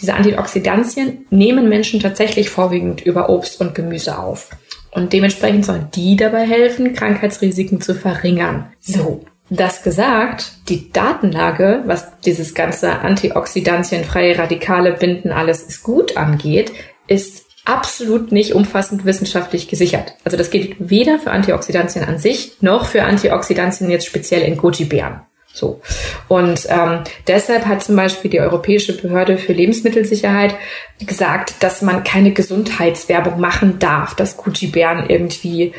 Diese 0.00 0.14
Antioxidantien 0.14 1.26
nehmen 1.30 1.68
Menschen 1.68 2.00
tatsächlich 2.00 2.50
vorwiegend 2.50 3.00
über 3.02 3.28
Obst 3.28 3.60
und 3.60 3.74
Gemüse 3.74 4.18
auf. 4.18 4.50
Und 4.90 5.12
dementsprechend 5.12 5.64
sollen 5.64 5.88
die 5.94 6.16
dabei 6.16 6.46
helfen, 6.46 6.94
Krankheitsrisiken 6.94 7.80
zu 7.80 7.94
verringern. 7.94 8.72
So. 8.80 9.24
Das 9.50 9.82
gesagt, 9.82 10.52
die 10.70 10.90
Datenlage, 10.90 11.82
was 11.84 12.18
dieses 12.20 12.54
ganze 12.54 13.00
antioxidantienfreie 13.00 14.38
Radikale 14.38 14.92
binden 14.92 15.32
alles 15.32 15.62
ist 15.62 15.82
gut 15.82 16.16
angeht, 16.16 16.72
ist 17.06 17.43
absolut 17.64 18.32
nicht 18.32 18.54
umfassend 18.54 19.04
wissenschaftlich 19.04 19.68
gesichert. 19.68 20.14
Also 20.24 20.36
das 20.36 20.50
gilt 20.50 20.76
weder 20.78 21.18
für 21.18 21.30
Antioxidantien 21.30 22.04
an 22.04 22.18
sich 22.18 22.60
noch 22.60 22.86
für 22.86 23.04
Antioxidantien 23.04 23.90
jetzt 23.90 24.06
speziell 24.06 24.42
in 24.42 24.56
Goji-Beeren. 24.56 25.20
So. 25.54 25.80
Und 26.26 26.66
ähm, 26.68 27.04
deshalb 27.28 27.66
hat 27.66 27.84
zum 27.84 27.94
Beispiel 27.94 28.30
die 28.30 28.40
Europäische 28.40 29.00
Behörde 29.00 29.38
für 29.38 29.52
Lebensmittelsicherheit 29.52 30.56
gesagt, 30.98 31.54
dass 31.60 31.80
man 31.80 32.02
keine 32.02 32.32
Gesundheitswerbung 32.32 33.38
machen 33.38 33.78
darf, 33.78 34.16
dass 34.16 34.36
Goji-Beeren 34.36 35.08
irgendwie 35.08 35.72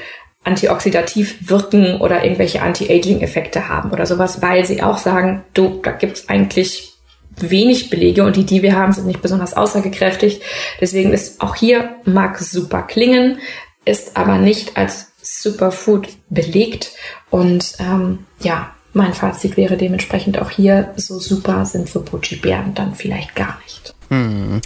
antioxidativ 0.46 1.50
wirken 1.50 2.00
oder 2.00 2.24
irgendwelche 2.24 2.62
Anti-Aging-Effekte 2.62 3.68
haben 3.68 3.92
oder 3.92 4.06
sowas, 4.06 4.42
weil 4.42 4.63
sie 4.63 4.82
auch 4.82 4.98
sagen, 4.98 5.44
du, 5.54 5.82
da 5.84 5.92
gibt's 5.92 6.30
eigentlich 6.30 6.94
wenig 7.38 7.89
Belege 7.89 8.24
und 8.24 8.36
die, 8.36 8.46
die 8.46 8.62
wir 8.62 8.75
haben, 8.75 8.94
sind 8.94 9.08
nicht 9.08 9.22
besonders 9.22 9.54
aussagekräftig. 9.54 10.42
Deswegen 10.80 11.13
ist 11.13 11.42
auch 11.42 11.56
hier 11.56 11.96
mag 12.06 12.39
super 12.39 12.84
klingen, 12.84 13.39
ist 13.86 14.18
aber 14.18 14.38
nicht 14.38 14.77
als 14.77 15.12
Superfood 15.22 16.10
belegt. 16.30 16.92
Und 17.30 17.74
ähm, 17.80 18.25
ja, 18.39 18.74
mein 18.94 19.13
Fazit 19.13 19.58
wäre 19.58 19.77
dementsprechend 19.77 20.39
auch 20.39 20.50
hier, 20.50 20.94
so 20.96 21.20
super 21.20 21.65
sind 21.65 21.89
so 21.89 22.01
Pucci-Bären 22.01 22.74
dann 22.74 22.96
vielleicht 22.96 23.36
gar 23.36 23.60
nicht. 23.63 23.94
Hm. 24.10 24.62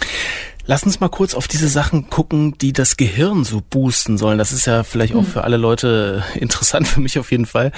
Lass 0.70 0.84
uns 0.84 1.00
mal 1.00 1.10
kurz 1.10 1.34
auf 1.34 1.48
diese 1.48 1.68
Sachen 1.68 2.12
gucken, 2.12 2.56
die 2.60 2.74
das 2.74 2.96
Gehirn 2.96 3.44
so 3.44 3.60
boosten 3.68 4.20
sollen. 4.20 4.38
Das 4.38 4.52
ist 4.52 4.68
ja 4.68 4.84
vielleicht 4.84 5.16
auch 5.16 5.24
hm. 5.24 5.26
für 5.26 5.44
alle 5.44 5.58
Leute 5.58 6.24
interessant, 6.36 6.88
für 6.88 7.00
mich 7.00 7.18
auf 7.18 7.32
jeden 7.32 7.48
Fall. 7.48 7.72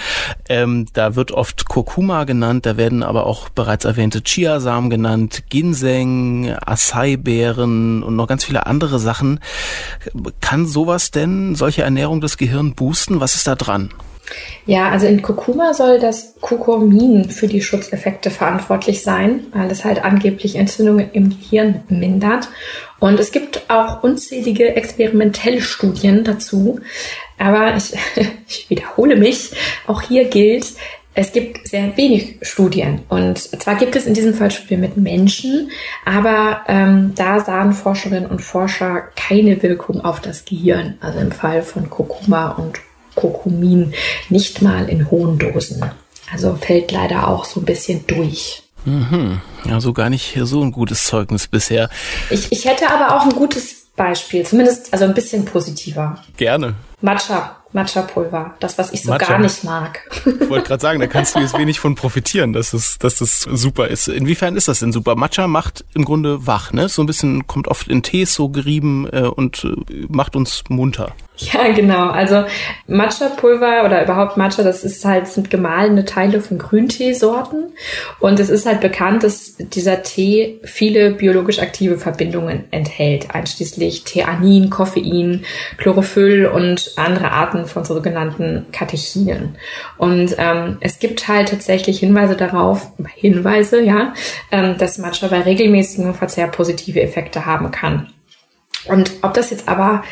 Ähm, 0.49 0.87
da 0.91 1.15
wird 1.15 1.31
oft 1.31 1.69
Kurkuma 1.69 2.25
genannt, 2.25 2.65
da 2.65 2.75
werden 2.75 3.01
aber 3.01 3.27
auch 3.27 3.47
bereits 3.47 3.85
erwähnte 3.85 4.21
Chiasamen 4.21 4.89
genannt, 4.89 5.43
Ginseng, 5.49 6.53
Acai-Beeren 6.53 8.03
und 8.03 8.17
noch 8.17 8.27
ganz 8.27 8.43
viele 8.43 8.65
andere 8.65 8.99
Sachen. 8.99 9.39
Kann 10.41 10.65
sowas 10.65 11.11
denn, 11.11 11.55
solche 11.55 11.83
Ernährung 11.83 12.19
das 12.19 12.35
Gehirn 12.35 12.73
boosten? 12.73 13.21
Was 13.21 13.35
ist 13.35 13.47
da 13.47 13.55
dran? 13.55 13.91
Ja, 14.65 14.89
also 14.89 15.07
in 15.07 15.21
Kurkuma 15.21 15.73
soll 15.73 15.99
das 15.99 16.35
Kurkumin 16.39 17.29
für 17.29 17.47
die 17.47 17.61
Schutzeffekte 17.61 18.29
verantwortlich 18.29 19.01
sein, 19.01 19.47
weil 19.53 19.69
es 19.71 19.83
halt 19.83 20.03
angeblich 20.03 20.55
Entzündungen 20.55 21.09
im 21.13 21.29
Gehirn 21.29 21.83
mindert. 21.89 22.47
Und 22.99 23.19
es 23.19 23.31
gibt 23.31 23.63
auch 23.69 24.03
unzählige 24.03 24.75
experimentelle 24.75 25.61
Studien 25.61 26.23
dazu. 26.23 26.79
Aber 27.37 27.75
ich, 27.75 27.93
ich 28.47 28.69
wiederhole 28.69 29.15
mich, 29.15 29.51
auch 29.87 30.01
hier 30.01 30.25
gilt, 30.25 30.65
es 31.13 31.33
gibt 31.33 31.67
sehr 31.67 31.97
wenig 31.97 32.37
Studien. 32.41 33.01
Und 33.09 33.37
zwar 33.37 33.75
gibt 33.75 33.95
es 33.95 34.05
in 34.05 34.13
diesem 34.13 34.33
Fall 34.33 34.49
Studien 34.49 34.79
mit 34.79 34.95
Menschen, 34.95 35.69
aber 36.05 36.61
ähm, 36.67 37.13
da 37.15 37.41
sahen 37.41 37.73
Forscherinnen 37.73 38.27
und 38.27 38.41
Forscher 38.41 39.09
keine 39.15 39.61
Wirkung 39.61 39.99
auf 40.01 40.21
das 40.21 40.45
Gehirn. 40.45 40.97
Also 41.01 41.19
im 41.19 41.31
Fall 41.31 41.63
von 41.63 41.89
Kurkuma 41.89 42.51
und 42.51 42.79
Kurkumin 43.21 43.93
nicht 44.29 44.61
mal 44.61 44.89
in 44.89 45.11
hohen 45.11 45.37
Dosen. 45.37 45.83
Also 46.31 46.55
fällt 46.55 46.91
leider 46.91 47.27
auch 47.27 47.45
so 47.45 47.59
ein 47.59 47.65
bisschen 47.65 48.05
durch. 48.07 48.63
Mhm. 48.85 49.41
Also 49.69 49.93
gar 49.93 50.09
nicht 50.09 50.37
so 50.43 50.63
ein 50.63 50.71
gutes 50.71 51.03
Zeugnis 51.05 51.47
bisher. 51.47 51.89
Ich, 52.29 52.51
ich 52.51 52.65
hätte 52.65 52.89
aber 52.89 53.15
auch 53.15 53.23
ein 53.23 53.35
gutes 53.35 53.81
Beispiel, 53.95 54.45
zumindest 54.45 54.91
also 54.91 55.05
ein 55.05 55.13
bisschen 55.13 55.45
positiver. 55.45 56.17
Gerne. 56.37 56.75
Matcha. 57.01 57.57
Matcha-Pulver, 57.73 58.55
das, 58.59 58.77
was 58.77 58.91
ich 58.91 59.03
so 59.03 59.11
Matcha. 59.11 59.27
gar 59.27 59.39
nicht 59.39 59.63
mag. 59.63 60.01
Ich 60.25 60.49
wollte 60.49 60.67
gerade 60.67 60.81
sagen, 60.81 60.99
da 60.99 61.07
kannst 61.07 61.35
du 61.35 61.39
jetzt 61.39 61.57
wenig 61.57 61.79
von 61.79 61.95
profitieren, 61.95 62.51
dass 62.51 62.73
es, 62.73 62.97
dass 62.97 63.15
das 63.15 63.41
super 63.41 63.87
ist. 63.87 64.09
Inwiefern 64.09 64.57
ist 64.57 64.67
das 64.67 64.79
denn 64.79 64.91
super? 64.91 65.15
Matcha 65.15 65.47
macht 65.47 65.85
im 65.93 66.03
Grunde 66.03 66.45
wach, 66.45 66.73
ne? 66.73 66.89
So 66.89 67.01
ein 67.01 67.05
bisschen 67.05 67.47
kommt 67.47 67.69
oft 67.69 67.87
in 67.87 68.03
Tees 68.03 68.33
so 68.33 68.49
gerieben 68.49 69.07
äh, 69.13 69.21
und 69.21 69.63
äh, 69.63 70.05
macht 70.09 70.35
uns 70.35 70.63
munter. 70.67 71.13
Ja, 71.37 71.71
genau. 71.71 72.09
Also 72.09 72.43
Matcha-Pulver 72.87 73.83
oder 73.85 74.03
überhaupt 74.03 74.37
Matcha, 74.37 74.63
das 74.63 74.83
ist 74.83 75.03
halt, 75.05 75.27
sind 75.27 75.49
gemahlene 75.49 76.05
Teile 76.05 76.39
von 76.39 76.59
Grünteesorten. 76.59 77.73
Und 78.19 78.39
es 78.39 78.49
ist 78.49 78.65
halt 78.65 78.81
bekannt, 78.81 79.23
dass 79.23 79.55
dieser 79.57 80.03
Tee 80.03 80.59
viele 80.63 81.11
biologisch 81.11 81.59
aktive 81.59 81.97
Verbindungen 81.97 82.65
enthält, 82.71 83.33
einschließlich 83.33 84.03
Theanin, 84.03 84.69
Koffein, 84.69 85.45
Chlorophyll 85.77 86.45
und 86.45 86.91
andere 86.97 87.31
Arten 87.31 87.65
von 87.65 87.85
sogenannten 87.85 88.67
Katechinen. 88.71 89.55
Und 89.97 90.35
ähm, 90.37 90.77
es 90.81 90.99
gibt 90.99 91.27
halt 91.27 91.49
tatsächlich 91.49 91.99
Hinweise 91.99 92.35
darauf, 92.35 92.91
Hinweise, 93.15 93.81
ja, 93.81 94.13
ähm, 94.51 94.77
dass 94.77 94.99
Matcha 94.99 95.27
bei 95.27 95.41
regelmäßigem 95.41 96.13
Verzehr 96.13 96.47
positive 96.47 97.01
Effekte 97.01 97.45
haben 97.45 97.71
kann. 97.71 98.11
Und 98.85 99.11
ob 99.21 99.33
das 99.33 99.49
jetzt 99.49 99.67
aber 99.67 100.03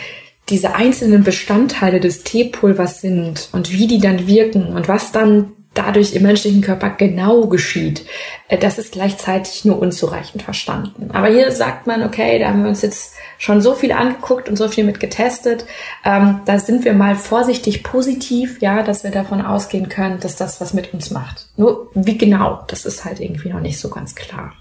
diese 0.49 0.75
einzelnen 0.75 1.23
Bestandteile 1.23 1.99
des 1.99 2.23
Teepulvers 2.23 3.01
sind 3.01 3.49
und 3.51 3.71
wie 3.71 3.87
die 3.87 3.99
dann 3.99 4.27
wirken 4.27 4.73
und 4.73 4.87
was 4.87 5.11
dann 5.11 5.53
dadurch 5.73 6.13
im 6.13 6.23
menschlichen 6.23 6.61
Körper 6.61 6.89
genau 6.89 7.47
geschieht, 7.47 8.05
äh, 8.47 8.57
das 8.57 8.79
ist 8.79 8.93
gleichzeitig 8.93 9.65
nur 9.65 9.79
unzureichend 9.79 10.41
verstanden. 10.41 11.11
Aber 11.13 11.27
hier 11.27 11.51
sagt 11.51 11.87
man, 11.87 12.03
okay, 12.03 12.39
da 12.39 12.49
haben 12.49 12.63
wir 12.63 12.69
uns 12.69 12.81
jetzt 12.81 13.13
schon 13.37 13.61
so 13.61 13.73
viel 13.73 13.91
angeguckt 13.91 14.49
und 14.49 14.57
so 14.57 14.67
viel 14.67 14.83
mit 14.83 14.99
getestet. 14.99 15.65
Ähm, 16.03 16.41
da 16.45 16.59
sind 16.59 16.85
wir 16.85 16.93
mal 16.93 17.15
vorsichtig 17.15 17.83
positiv, 17.83 18.61
ja, 18.61 18.83
dass 18.83 19.03
wir 19.03 19.11
davon 19.11 19.41
ausgehen 19.41 19.89
können, 19.89 20.19
dass 20.19 20.35
das 20.35 20.59
was 20.59 20.73
mit 20.73 20.93
uns 20.93 21.11
macht. 21.11 21.47
Nur 21.55 21.89
wie 21.93 22.17
genau, 22.17 22.63
das 22.67 22.85
ist 22.85 23.05
halt 23.05 23.19
irgendwie 23.19 23.49
noch 23.49 23.61
nicht 23.61 23.79
so 23.79 23.89
ganz 23.89 24.15
klar. 24.15 24.53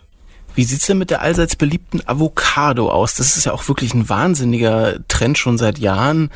Wie 0.59 0.65
sieht's 0.65 0.87
denn 0.87 0.99
mit 0.99 1.11
der 1.11 1.23
allseits 1.23 1.55
beliebten 1.55 2.01
Avocado 2.05 2.91
aus? 2.91 3.15
Das 3.15 3.37
ist 3.37 3.45
ja 3.45 3.53
auch 3.53 3.69
wirklich 3.69 3.95
ein 3.95 4.09
wahnsinniger 4.09 4.99
Trend 5.07 5.39
schon 5.39 5.57
seit 5.57 5.79
Jahren. 5.79 6.31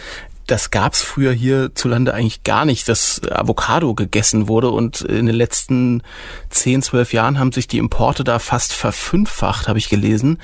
Das 0.47 0.71
gab's 0.71 1.03
früher 1.03 1.33
hierzulande 1.33 2.15
eigentlich 2.15 2.43
gar 2.43 2.65
nicht, 2.65 2.89
dass 2.89 3.21
Avocado 3.31 3.95
gegessen 3.95 4.49
wurde. 4.49 4.71
Und 4.71 5.03
in 5.03 5.27
den 5.27 5.35
letzten 5.35 6.03
10, 6.51 6.83
12 6.83 7.13
Jahren 7.13 7.39
haben 7.39 7.53
sich 7.53 7.69
die 7.69 7.79
Importe 7.79 8.25
da 8.25 8.39
fast 8.39 8.73
verfünffacht, 8.73 9.69
habe 9.69 9.79
ich 9.79 9.89
gelesen 9.89 10.39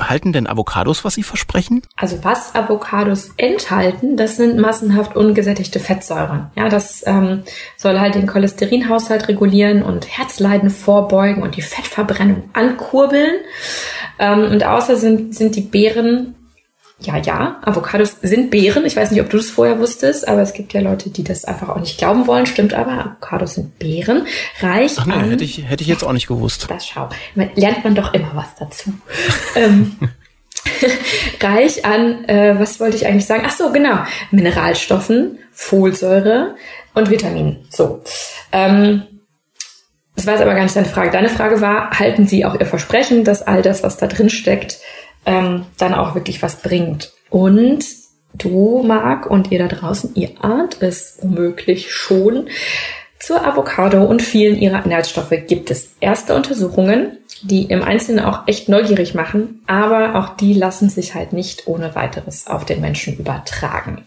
halten 0.00 0.32
denn 0.32 0.46
Avocados, 0.46 1.04
was 1.04 1.14
sie 1.14 1.22
versprechen? 1.22 1.82
Also 1.96 2.22
was 2.22 2.54
Avocados 2.54 3.30
enthalten, 3.36 4.16
das 4.16 4.36
sind 4.36 4.58
massenhaft 4.58 5.16
ungesättigte 5.16 5.80
Fettsäuren. 5.80 6.50
Ja, 6.56 6.68
das 6.68 7.02
ähm, 7.06 7.42
soll 7.76 8.00
halt 8.00 8.14
den 8.14 8.26
Cholesterinhaushalt 8.26 9.28
regulieren 9.28 9.82
und 9.82 10.06
Herzleiden 10.06 10.70
vorbeugen 10.70 11.42
und 11.42 11.56
die 11.56 11.62
Fettverbrennung 11.62 12.50
ankurbeln. 12.52 13.40
Ähm, 14.18 14.50
und 14.50 14.64
außer 14.64 14.96
sind, 14.96 15.34
sind 15.34 15.56
die 15.56 15.62
Beeren 15.62 16.34
ja, 17.06 17.18
ja, 17.18 17.60
Avocados 17.62 18.16
sind 18.22 18.50
Beeren. 18.50 18.84
Ich 18.86 18.96
weiß 18.96 19.10
nicht, 19.10 19.20
ob 19.20 19.30
du 19.30 19.36
das 19.36 19.50
vorher 19.50 19.78
wusstest, 19.78 20.26
aber 20.26 20.42
es 20.42 20.52
gibt 20.52 20.72
ja 20.72 20.80
Leute, 20.80 21.10
die 21.10 21.24
das 21.24 21.44
einfach 21.44 21.68
auch 21.68 21.80
nicht 21.80 21.98
glauben 21.98 22.26
wollen. 22.26 22.46
Stimmt 22.46 22.74
aber, 22.74 22.92
Avocados 22.92 23.54
sind 23.54 23.78
Beeren. 23.78 24.26
Reich 24.60 24.92
Ach 24.98 25.06
nee, 25.06 25.12
an, 25.12 25.30
hätte 25.30 25.44
ich, 25.44 25.68
hätte 25.68 25.82
ich 25.82 25.88
jetzt 25.88 26.04
auch 26.04 26.12
nicht 26.12 26.26
gewusst. 26.26 26.66
Das 26.68 26.86
schau. 26.86 27.08
Man, 27.34 27.50
lernt 27.54 27.84
man 27.84 27.94
doch 27.94 28.14
immer 28.14 28.32
was 28.34 28.54
dazu. 28.58 28.92
ähm, 29.56 29.96
reich 31.40 31.84
an, 31.84 32.24
äh, 32.26 32.58
was 32.58 32.80
wollte 32.80 32.96
ich 32.96 33.06
eigentlich 33.06 33.26
sagen? 33.26 33.44
Ach 33.46 33.52
so, 33.52 33.72
genau. 33.72 33.98
Mineralstoffen, 34.30 35.38
Folsäure 35.52 36.56
und 36.94 37.10
Vitaminen. 37.10 37.66
So. 37.70 38.02
Ähm, 38.52 39.04
das 40.14 40.26
war 40.26 40.34
jetzt 40.34 40.42
aber 40.42 40.54
gar 40.54 40.62
nicht 40.62 40.76
deine 40.76 40.88
Frage. 40.88 41.10
Deine 41.10 41.30
Frage 41.30 41.60
war, 41.60 41.98
halten 41.98 42.26
Sie 42.26 42.44
auch 42.44 42.58
Ihr 42.58 42.66
Versprechen, 42.66 43.24
dass 43.24 43.42
all 43.42 43.62
das, 43.62 43.82
was 43.82 43.96
da 43.96 44.06
drin 44.06 44.28
steckt, 44.28 44.78
ähm, 45.26 45.66
dann 45.78 45.94
auch 45.94 46.14
wirklich 46.14 46.42
was 46.42 46.56
bringt. 46.56 47.12
Und 47.30 47.84
du, 48.34 48.82
Marc, 48.82 49.26
und 49.26 49.50
ihr 49.50 49.58
da 49.58 49.68
draußen, 49.68 50.14
ihr 50.14 50.30
ahnt 50.40 50.80
es 50.80 51.18
womöglich 51.22 51.92
schon. 51.92 52.48
Zur 53.18 53.46
Avocado 53.46 54.02
und 54.02 54.20
vielen 54.20 54.56
ihrer 54.56 54.84
Inhaltsstoffe 54.84 55.32
gibt 55.46 55.70
es 55.70 55.94
erste 56.00 56.34
Untersuchungen, 56.34 57.18
die 57.42 57.64
im 57.66 57.82
Einzelnen 57.82 58.24
auch 58.24 58.48
echt 58.48 58.68
neugierig 58.68 59.14
machen, 59.14 59.62
aber 59.68 60.16
auch 60.16 60.36
die 60.36 60.54
lassen 60.54 60.90
sich 60.90 61.14
halt 61.14 61.32
nicht 61.32 61.68
ohne 61.68 61.94
weiteres 61.94 62.48
auf 62.48 62.64
den 62.64 62.80
Menschen 62.80 63.16
übertragen. 63.16 64.02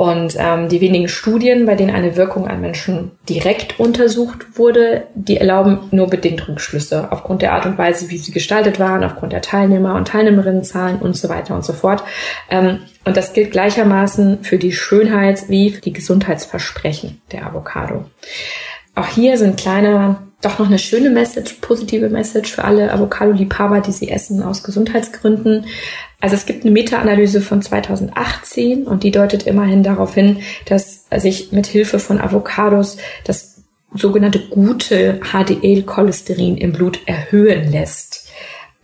Und 0.00 0.34
ähm, 0.38 0.70
die 0.70 0.80
wenigen 0.80 1.08
Studien, 1.08 1.66
bei 1.66 1.74
denen 1.74 1.94
eine 1.94 2.16
Wirkung 2.16 2.48
an 2.48 2.62
Menschen 2.62 3.10
direkt 3.28 3.78
untersucht 3.78 4.56
wurde, 4.56 5.08
die 5.14 5.36
erlauben 5.36 5.80
nur 5.90 6.06
bedingt 6.06 6.48
Rückschlüsse 6.48 7.12
aufgrund 7.12 7.42
der 7.42 7.52
Art 7.52 7.66
und 7.66 7.76
Weise, 7.76 8.08
wie 8.08 8.16
sie 8.16 8.32
gestaltet 8.32 8.80
waren, 8.80 9.04
aufgrund 9.04 9.34
der 9.34 9.42
Teilnehmer- 9.42 9.96
und 9.96 10.08
Teilnehmerinnenzahlen 10.08 11.00
und 11.00 11.18
so 11.18 11.28
weiter 11.28 11.54
und 11.54 11.66
so 11.66 11.74
fort. 11.74 12.02
Ähm, 12.48 12.78
und 13.04 13.18
das 13.18 13.34
gilt 13.34 13.50
gleichermaßen 13.50 14.42
für 14.42 14.56
die 14.56 14.72
Schönheits- 14.72 15.50
wie 15.50 15.68
für 15.68 15.82
die 15.82 15.92
Gesundheitsversprechen 15.92 17.20
der 17.30 17.44
Avocado. 17.44 18.06
Auch 18.94 19.08
hier 19.08 19.36
sind 19.36 19.58
kleine 19.58 20.16
doch 20.40 20.58
noch 20.58 20.68
eine 20.68 20.78
schöne 20.78 21.10
Message, 21.10 21.58
positive 21.60 22.08
Message 22.08 22.50
für 22.50 22.64
alle 22.64 22.90
Avocado-Liebhaber, 22.90 23.82
die 23.82 23.92
sie 23.92 24.08
essen 24.08 24.42
aus 24.42 24.62
Gesundheitsgründen. 24.62 25.66
Also 26.20 26.36
es 26.36 26.44
gibt 26.44 26.64
eine 26.64 26.70
Meta-Analyse 26.72 27.40
von 27.40 27.62
2018 27.62 28.86
und 28.86 29.02
die 29.02 29.10
deutet 29.10 29.46
immerhin 29.46 29.82
darauf 29.82 30.14
hin, 30.14 30.40
dass 30.66 31.06
sich 31.16 31.50
mit 31.52 31.66
Hilfe 31.66 31.98
von 31.98 32.20
Avocados 32.20 32.98
das 33.24 33.62
sogenannte 33.94 34.38
gute 34.48 35.20
HDL-Cholesterin 35.20 36.56
im 36.58 36.72
Blut 36.72 37.00
erhöhen 37.06 37.72
lässt. 37.72 38.28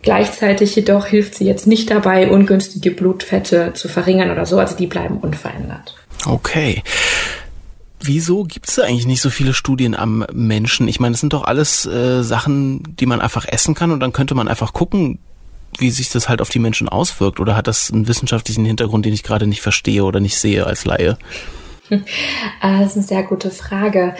Gleichzeitig 0.01 0.75
jedoch 0.75 1.07
hilft 1.07 1.35
sie 1.35 1.45
jetzt 1.45 1.67
nicht 1.67 1.89
dabei, 1.89 2.29
ungünstige 2.29 2.91
Blutfette 2.91 3.73
zu 3.73 3.87
verringern 3.87 4.31
oder 4.31 4.45
so, 4.45 4.59
also 4.59 4.75
die 4.75 4.87
bleiben 4.87 5.17
unverändert. 5.17 5.95
Okay. 6.25 6.83
Wieso 7.99 8.43
gibt 8.43 8.69
es 8.69 8.79
eigentlich 8.79 9.07
nicht 9.07 9.21
so 9.21 9.29
viele 9.29 9.53
Studien 9.53 9.95
am 9.95 10.25
Menschen? 10.31 10.87
Ich 10.87 10.99
meine, 10.99 11.15
es 11.15 11.19
sind 11.19 11.33
doch 11.33 11.43
alles 11.43 11.85
äh, 11.85 12.23
Sachen, 12.23 12.95
die 12.99 13.07
man 13.07 13.21
einfach 13.21 13.47
essen 13.47 13.73
kann 13.73 13.91
und 13.91 13.99
dann 13.99 14.13
könnte 14.13 14.35
man 14.35 14.47
einfach 14.47 14.71
gucken, 14.71 15.19
wie 15.77 15.91
sich 15.91 16.09
das 16.09 16.29
halt 16.29 16.41
auf 16.41 16.49
die 16.49 16.59
Menschen 16.59 16.89
auswirkt. 16.89 17.39
Oder 17.39 17.55
hat 17.55 17.67
das 17.67 17.91
einen 17.91 18.07
wissenschaftlichen 18.07 18.65
Hintergrund, 18.65 19.05
den 19.05 19.13
ich 19.13 19.23
gerade 19.23 19.47
nicht 19.47 19.61
verstehe 19.61 20.03
oder 20.03 20.19
nicht 20.19 20.37
sehe 20.37 20.65
als 20.65 20.85
Laie? 20.85 21.17
Ah, 22.59 22.81
das 22.81 22.91
ist 22.91 22.97
eine 22.97 23.05
sehr 23.05 23.23
gute 23.23 23.49
Frage. 23.49 24.13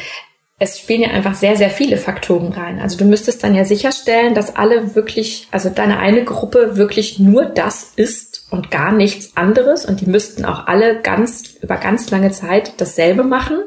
Es 0.58 0.80
spielen 0.80 1.02
ja 1.02 1.10
einfach 1.10 1.36
sehr, 1.36 1.58
sehr 1.58 1.70
viele 1.70 1.98
Faktoren 1.98 2.54
rein. 2.54 2.80
Also 2.80 2.98
du 2.98 3.04
müsstest 3.04 3.44
dann 3.44 3.54
ja 3.54 3.66
sicherstellen, 3.66 4.34
dass 4.34 4.56
alle 4.56 4.96
wirklich, 4.96 5.48
also 5.52 5.70
deine 5.70 6.00
eine 6.00 6.24
Gruppe 6.24 6.78
wirklich 6.78 7.20
nur 7.20 7.46
das 7.46 7.92
isst 7.96 8.48
und 8.50 8.72
gar 8.72 8.94
nichts 8.94 9.36
anderes. 9.36 9.86
Und 9.86 10.00
die 10.02 10.10
müssten 10.10 10.46
auch 10.46 10.66
alle 10.68 11.02
ganz 11.02 11.56
über 11.62 11.76
ganz 11.76 12.10
lange 12.10 12.32
Zeit 12.32 12.74
dasselbe 12.78 13.24
machen. 13.24 13.60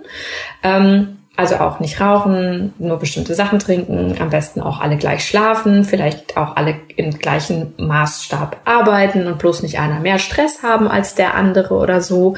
Ähm, 0.62 1.19
also 1.40 1.56
auch 1.56 1.80
nicht 1.80 2.00
rauchen, 2.00 2.74
nur 2.78 2.98
bestimmte 2.98 3.34
Sachen 3.34 3.58
trinken, 3.58 4.14
am 4.20 4.28
besten 4.28 4.60
auch 4.60 4.80
alle 4.80 4.98
gleich 4.98 5.26
schlafen, 5.26 5.84
vielleicht 5.84 6.36
auch 6.36 6.56
alle 6.56 6.76
im 6.96 7.18
gleichen 7.18 7.72
Maßstab 7.78 8.58
arbeiten 8.66 9.26
und 9.26 9.38
bloß 9.38 9.62
nicht 9.62 9.80
einer 9.80 10.00
mehr 10.00 10.18
Stress 10.18 10.62
haben 10.62 10.86
als 10.86 11.14
der 11.14 11.34
andere 11.34 11.74
oder 11.74 12.02
so. 12.02 12.34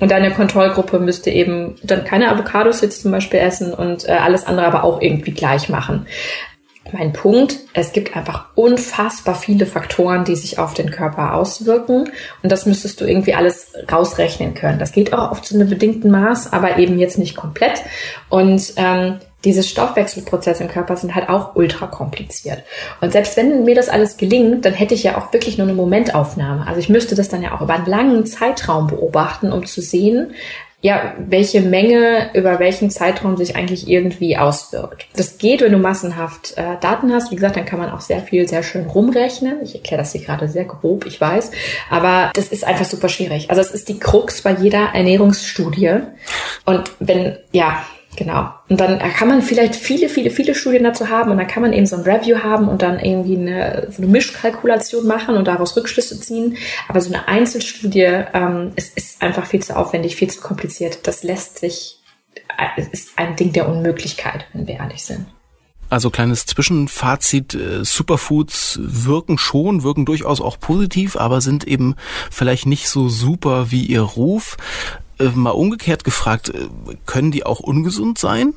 Und 0.00 0.10
deine 0.10 0.30
Kontrollgruppe 0.30 1.00
müsste 1.00 1.30
eben 1.30 1.76
dann 1.82 2.04
keine 2.04 2.30
Avocados 2.30 2.82
jetzt 2.82 3.02
zum 3.02 3.10
Beispiel 3.10 3.40
essen 3.40 3.72
und 3.72 4.06
äh, 4.06 4.12
alles 4.12 4.46
andere 4.46 4.66
aber 4.66 4.84
auch 4.84 5.00
irgendwie 5.00 5.32
gleich 5.32 5.70
machen 5.70 6.06
mein 6.92 7.12
Punkt, 7.12 7.58
es 7.74 7.92
gibt 7.92 8.16
einfach 8.16 8.46
unfassbar 8.54 9.34
viele 9.34 9.66
Faktoren, 9.66 10.24
die 10.24 10.36
sich 10.36 10.58
auf 10.58 10.74
den 10.74 10.90
Körper 10.90 11.34
auswirken. 11.34 12.10
Und 12.42 12.52
das 12.52 12.66
müsstest 12.66 13.00
du 13.00 13.04
irgendwie 13.04 13.34
alles 13.34 13.72
rausrechnen 13.90 14.54
können. 14.54 14.78
Das 14.78 14.92
geht 14.92 15.12
auch 15.12 15.30
oft 15.30 15.44
zu 15.44 15.54
einem 15.54 15.68
bedingten 15.68 16.10
Maß, 16.10 16.52
aber 16.52 16.78
eben 16.78 16.98
jetzt 16.98 17.18
nicht 17.18 17.36
komplett. 17.36 17.82
Und 18.28 18.74
ähm, 18.76 19.20
diese 19.44 19.62
Stoffwechselprozesse 19.62 20.62
im 20.62 20.68
Körper 20.68 20.96
sind 20.96 21.14
halt 21.14 21.28
auch 21.28 21.56
ultra 21.56 21.86
kompliziert. 21.86 22.62
Und 23.00 23.12
selbst 23.12 23.36
wenn 23.36 23.64
mir 23.64 23.74
das 23.74 23.88
alles 23.88 24.16
gelingt, 24.16 24.64
dann 24.64 24.72
hätte 24.72 24.94
ich 24.94 25.02
ja 25.02 25.18
auch 25.18 25.32
wirklich 25.32 25.58
nur 25.58 25.66
eine 25.66 25.76
Momentaufnahme. 25.76 26.66
Also 26.66 26.78
ich 26.78 26.88
müsste 26.88 27.14
das 27.14 27.28
dann 27.28 27.42
ja 27.42 27.54
auch 27.54 27.60
über 27.60 27.74
einen 27.74 27.86
langen 27.86 28.26
Zeitraum 28.26 28.86
beobachten, 28.86 29.52
um 29.52 29.66
zu 29.66 29.80
sehen, 29.80 30.34
ja, 30.82 31.14
welche 31.16 31.60
Menge 31.60 32.30
über 32.34 32.58
welchen 32.58 32.90
Zeitraum 32.90 33.36
sich 33.36 33.54
eigentlich 33.54 33.88
irgendwie 33.88 34.36
auswirkt. 34.36 35.06
Das 35.14 35.38
geht, 35.38 35.60
wenn 35.60 35.70
du 35.70 35.78
massenhaft 35.78 36.54
äh, 36.56 36.76
Daten 36.80 37.12
hast. 37.12 37.30
Wie 37.30 37.36
gesagt, 37.36 37.56
dann 37.56 37.64
kann 37.64 37.78
man 37.78 37.90
auch 37.90 38.00
sehr 38.00 38.20
viel, 38.20 38.48
sehr 38.48 38.64
schön 38.64 38.86
rumrechnen. 38.86 39.62
Ich 39.62 39.76
erkläre 39.76 40.02
das 40.02 40.10
hier 40.10 40.22
gerade 40.22 40.48
sehr 40.48 40.64
grob, 40.64 41.06
ich 41.06 41.20
weiß. 41.20 41.52
Aber 41.88 42.32
das 42.34 42.48
ist 42.48 42.64
einfach 42.64 42.84
super 42.84 43.08
schwierig. 43.08 43.48
Also 43.48 43.62
es 43.62 43.70
ist 43.70 43.88
die 43.88 44.00
Krux 44.00 44.42
bei 44.42 44.54
jeder 44.54 44.88
Ernährungsstudie. 44.92 46.00
Und 46.64 46.90
wenn, 46.98 47.36
ja, 47.52 47.84
Genau. 48.16 48.50
Und 48.68 48.78
dann 48.78 48.98
kann 48.98 49.28
man 49.28 49.40
vielleicht 49.40 49.74
viele, 49.74 50.08
viele, 50.08 50.30
viele 50.30 50.54
Studien 50.54 50.84
dazu 50.84 51.08
haben 51.08 51.30
und 51.30 51.38
dann 51.38 51.46
kann 51.46 51.62
man 51.62 51.72
eben 51.72 51.86
so 51.86 51.96
ein 51.96 52.02
Review 52.02 52.42
haben 52.42 52.68
und 52.68 52.82
dann 52.82 52.98
irgendwie 52.98 53.38
eine, 53.38 53.88
so 53.90 54.02
eine 54.02 54.10
Mischkalkulation 54.10 55.06
machen 55.06 55.36
und 55.36 55.48
daraus 55.48 55.76
Rückschlüsse 55.76 56.20
ziehen. 56.20 56.58
Aber 56.88 57.00
so 57.00 57.08
eine 57.12 57.26
Einzelstudie, 57.26 58.24
ähm, 58.34 58.72
es 58.76 58.90
ist 58.90 59.22
einfach 59.22 59.46
viel 59.46 59.62
zu 59.62 59.76
aufwendig, 59.76 60.16
viel 60.16 60.28
zu 60.28 60.42
kompliziert. 60.42 61.06
Das 61.06 61.22
lässt 61.22 61.58
sich, 61.58 62.00
es 62.76 62.88
ist 62.88 63.10
ein 63.16 63.34
Ding 63.36 63.52
der 63.52 63.68
Unmöglichkeit, 63.68 64.46
wenn 64.52 64.66
wir 64.66 64.74
ehrlich 64.74 65.04
sind. 65.04 65.26
Also 65.88 66.08
kleines 66.08 66.46
Zwischenfazit, 66.46 67.54
äh, 67.54 67.84
Superfoods 67.84 68.78
wirken 68.82 69.36
schon, 69.36 69.82
wirken 69.82 70.06
durchaus 70.06 70.40
auch 70.40 70.58
positiv, 70.58 71.16
aber 71.16 71.42
sind 71.42 71.64
eben 71.64 71.96
vielleicht 72.30 72.64
nicht 72.64 72.88
so 72.88 73.10
super 73.10 73.70
wie 73.70 73.84
ihr 73.84 74.00
Ruf. 74.00 74.56
Äh, 75.22 75.30
mal 75.34 75.50
umgekehrt 75.50 76.04
gefragt, 76.04 76.50
äh, 76.50 76.68
können 77.06 77.30
die 77.30 77.46
auch 77.46 77.60
ungesund 77.60 78.18
sein? 78.18 78.54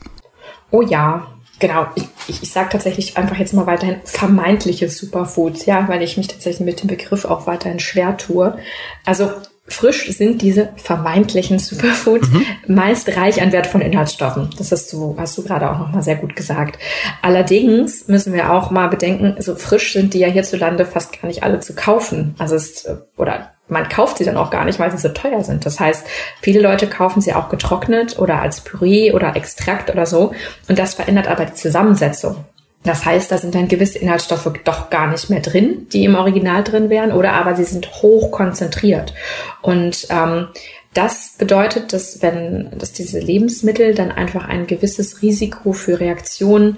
Oh 0.71 0.81
ja, 0.81 1.27
genau. 1.59 1.87
Ich, 1.95 2.03
ich, 2.27 2.43
ich 2.43 2.51
sage 2.51 2.69
tatsächlich 2.71 3.17
einfach 3.17 3.37
jetzt 3.37 3.53
mal 3.53 3.67
weiterhin 3.67 3.97
vermeintliche 4.03 4.89
Superfoods, 4.89 5.65
ja, 5.65 5.87
weil 5.87 6.01
ich 6.01 6.17
mich 6.17 6.27
tatsächlich 6.27 6.65
mit 6.65 6.81
dem 6.81 6.87
Begriff 6.87 7.25
auch 7.25 7.47
weiterhin 7.47 7.79
schwer 7.79 8.17
tue. 8.17 8.57
Also 9.05 9.29
frisch 9.67 10.07
sind 10.09 10.41
diese 10.41 10.69
vermeintlichen 10.75 11.57
Superfoods 11.57 12.29
mhm. 12.29 12.45
meist 12.67 13.15
reich 13.15 13.41
an 13.41 13.51
wertvollen 13.51 13.85
Inhaltsstoffen. 13.85 14.49
Das 14.57 14.71
hast 14.71 14.93
du, 14.93 15.15
hast 15.17 15.37
du 15.37 15.43
gerade 15.43 15.71
auch 15.71 15.79
nochmal 15.79 16.03
sehr 16.03 16.17
gut 16.17 16.35
gesagt. 16.35 16.79
Allerdings 17.21 18.07
müssen 18.07 18.33
wir 18.33 18.53
auch 18.53 18.69
mal 18.69 18.87
bedenken, 18.87 19.35
so 19.41 19.55
frisch 19.55 19.93
sind 19.93 20.13
die 20.13 20.19
ja 20.19 20.27
hierzulande 20.27 20.85
fast 20.85 21.19
gar 21.19 21.27
nicht 21.27 21.43
alle 21.43 21.59
zu 21.59 21.73
kaufen. 21.73 22.35
Also 22.37 22.55
es, 22.55 22.87
oder 23.17 23.54
man 23.67 23.89
kauft 23.89 24.17
sie 24.17 24.25
dann 24.25 24.37
auch 24.37 24.51
gar 24.51 24.65
nicht, 24.65 24.79
weil 24.79 24.91
sie 24.91 24.97
so 24.97 25.09
teuer 25.09 25.43
sind. 25.43 25.65
Das 25.65 25.79
heißt, 25.79 26.05
viele 26.41 26.61
Leute 26.61 26.87
kaufen 26.87 27.21
sie 27.21 27.33
auch 27.33 27.49
getrocknet 27.49 28.19
oder 28.19 28.41
als 28.41 28.61
Püree 28.61 29.11
oder 29.11 29.35
Extrakt 29.35 29.89
oder 29.89 30.05
so. 30.05 30.33
Und 30.67 30.77
das 30.77 30.93
verändert 30.93 31.27
aber 31.27 31.45
die 31.45 31.53
Zusammensetzung. 31.53 32.45
Das 32.83 33.03
heißt, 33.03 33.31
da 33.31 33.39
sind 33.39 33.55
dann 33.55 33.67
gewisse 33.67 33.97
Inhaltsstoffe 33.97 34.51
doch 34.63 34.91
gar 34.91 35.07
nicht 35.07 35.31
mehr 35.31 35.39
drin, 35.39 35.87
die 35.91 36.05
im 36.05 36.13
Original 36.13 36.63
drin 36.63 36.91
wären, 36.91 37.11
oder 37.11 37.33
aber 37.33 37.55
sie 37.55 37.63
sind 37.63 37.91
hoch 38.03 38.31
konzentriert. 38.31 39.15
Und 39.63 40.05
ähm, 40.11 40.49
das 40.95 41.35
bedeutet, 41.37 41.91
dass 41.91 42.21
wenn, 42.21 42.71
dass 42.79 42.93
diese 42.93 43.19
Lebensmittel 43.19 43.93
dann 43.93 44.11
einfach 44.11 44.47
ein 44.47 44.65
gewisses 44.65 45.21
Risiko 45.21 45.73
für 45.73 45.99
Reaktionen 45.99 46.77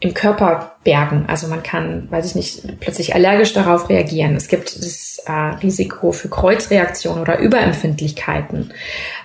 im 0.00 0.14
Körper 0.14 0.76
bergen. 0.84 1.24
Also 1.28 1.48
man 1.48 1.62
kann, 1.62 2.10
weiß 2.10 2.26
ich 2.26 2.34
nicht, 2.34 2.80
plötzlich 2.80 3.14
allergisch 3.14 3.52
darauf 3.52 3.90
reagieren. 3.90 4.36
Es 4.36 4.48
gibt 4.48 4.74
das 4.76 5.18
äh, 5.26 5.32
Risiko 5.32 6.12
für 6.12 6.28
Kreuzreaktionen 6.28 7.20
oder 7.20 7.40
Überempfindlichkeiten. 7.40 8.72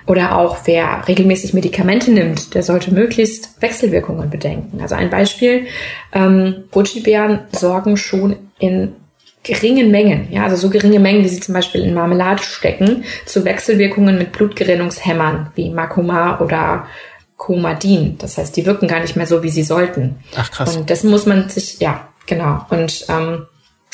Oder 0.07 0.37
auch 0.37 0.57
wer 0.65 1.07
regelmäßig 1.07 1.53
Medikamente 1.53 2.11
nimmt, 2.11 2.53
der 2.53 2.63
sollte 2.63 2.93
möglichst 2.93 3.61
Wechselwirkungen 3.61 4.29
bedenken. 4.29 4.81
Also 4.81 4.95
ein 4.95 5.09
Beispiel, 5.09 5.67
ähm, 6.11 6.65
Goji-Beeren 6.71 7.41
sorgen 7.53 7.95
schon 7.95 8.35
in 8.59 8.95
geringen 9.43 9.91
Mengen, 9.91 10.31
ja, 10.31 10.43
also 10.43 10.55
so 10.55 10.69
geringe 10.69 10.99
Mengen, 10.99 11.23
wie 11.23 11.29
sie 11.29 11.39
zum 11.39 11.53
Beispiel 11.53 11.83
in 11.83 11.93
Marmelade 11.93 12.41
stecken, 12.41 13.03
zu 13.25 13.43
Wechselwirkungen 13.43 14.17
mit 14.17 14.31
Blutgerinnungshämmern 14.31 15.51
wie 15.55 15.69
Makoma 15.69 16.39
oder 16.39 16.87
Comadin. 17.35 18.17
Das 18.17 18.37
heißt, 18.37 18.55
die 18.55 18.65
wirken 18.65 18.87
gar 18.87 19.01
nicht 19.01 19.17
mehr 19.17 19.27
so, 19.27 19.43
wie 19.43 19.49
sie 19.49 19.63
sollten. 19.63 20.15
Ach 20.35 20.49
krass. 20.49 20.77
Und 20.77 20.89
das 20.89 21.03
muss 21.03 21.25
man 21.25 21.49
sich, 21.49 21.79
ja, 21.79 22.07
genau. 22.25 22.65
Und 22.69 23.05
ähm, 23.09 23.45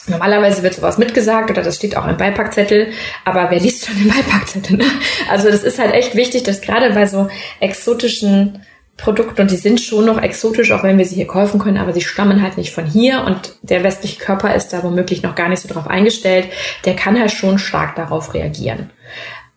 Normalerweise 0.07 0.63
wird 0.63 0.73
sowas 0.73 0.97
mitgesagt 0.97 1.51
oder 1.51 1.62
das 1.62 1.75
steht 1.75 1.95
auch 1.95 2.07
im 2.07 2.17
Beipackzettel, 2.17 2.88
aber 3.25 3.51
wer 3.51 3.59
liest 3.59 3.85
schon 3.85 3.97
den 3.97 4.07
Beipackzettel? 4.07 4.77
Ne? 4.77 4.85
Also 5.29 5.51
das 5.51 5.63
ist 5.63 5.77
halt 5.77 5.93
echt 5.93 6.15
wichtig, 6.15 6.43
dass 6.43 6.62
gerade 6.62 6.91
bei 6.93 7.05
so 7.05 7.29
exotischen 7.59 8.63
Produkten, 9.01 9.41
und 9.41 9.51
die 9.51 9.57
sind 9.57 9.81
schon 9.81 10.05
noch 10.05 10.21
exotisch, 10.21 10.71
auch 10.71 10.83
wenn 10.83 10.97
wir 10.97 11.05
sie 11.05 11.15
hier 11.15 11.27
kaufen 11.27 11.59
können, 11.59 11.77
aber 11.77 11.93
sie 11.93 12.01
stammen 12.01 12.41
halt 12.41 12.57
nicht 12.57 12.73
von 12.73 12.85
hier 12.85 13.23
und 13.25 13.55
der 13.62 13.83
westliche 13.83 14.19
Körper 14.19 14.53
ist 14.55 14.69
da 14.69 14.83
womöglich 14.83 15.23
noch 15.23 15.35
gar 15.35 15.49
nicht 15.49 15.62
so 15.62 15.73
drauf 15.73 15.88
eingestellt, 15.88 16.47
der 16.85 16.95
kann 16.95 17.19
halt 17.19 17.31
schon 17.31 17.59
stark 17.59 17.95
darauf 17.95 18.33
reagieren. 18.33 18.91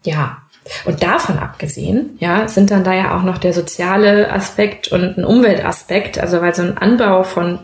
Ja, 0.05 0.43
und 0.85 1.03
davon 1.03 1.39
abgesehen, 1.39 2.17
ja, 2.21 2.47
sind 2.49 2.71
dann 2.71 2.85
da 2.85 2.95
ja 2.95 3.17
auch 3.17 3.23
noch 3.23 3.39
der 3.39 3.53
soziale 3.53 4.33
Aspekt 4.33 4.89
und 4.89 5.19
ein 5.19 5.25
Umweltaspekt, 5.25 6.19
also 6.19 6.41
weil 6.41 6.55
so 6.55 6.63
ein 6.63 6.79
Anbau 6.79 7.25
von 7.25 7.61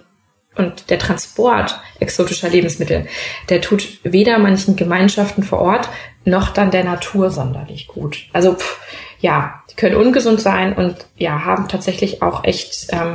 und 0.57 0.91
der 0.91 0.99
Transport 0.99 1.79
exotischer 2.01 2.49
Lebensmittel, 2.49 3.07
der 3.49 3.61
tut 3.61 4.01
weder 4.03 4.39
manchen 4.39 4.75
Gemeinschaften 4.75 5.45
vor 5.45 5.61
Ort 5.61 5.89
noch 6.25 6.49
dann 6.49 6.73
der 6.73 6.83
Natur 6.83 7.31
sonderlich 7.31 7.87
gut. 7.87 8.27
Also 8.33 8.55
pff, 8.55 8.81
ja, 9.21 9.63
die 9.71 9.75
können 9.75 9.97
ungesund 9.97 10.41
sein 10.41 10.73
und 10.75 11.07
ja, 11.17 11.45
haben 11.45 11.69
tatsächlich 11.69 12.23
auch 12.23 12.45
echt 12.45 12.89
ähm, 12.91 13.15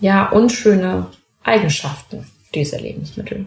ja 0.00 0.28
unschöne 0.28 1.06
Eigenschaften, 1.42 2.26
diese 2.54 2.76
Lebensmittel. 2.76 3.46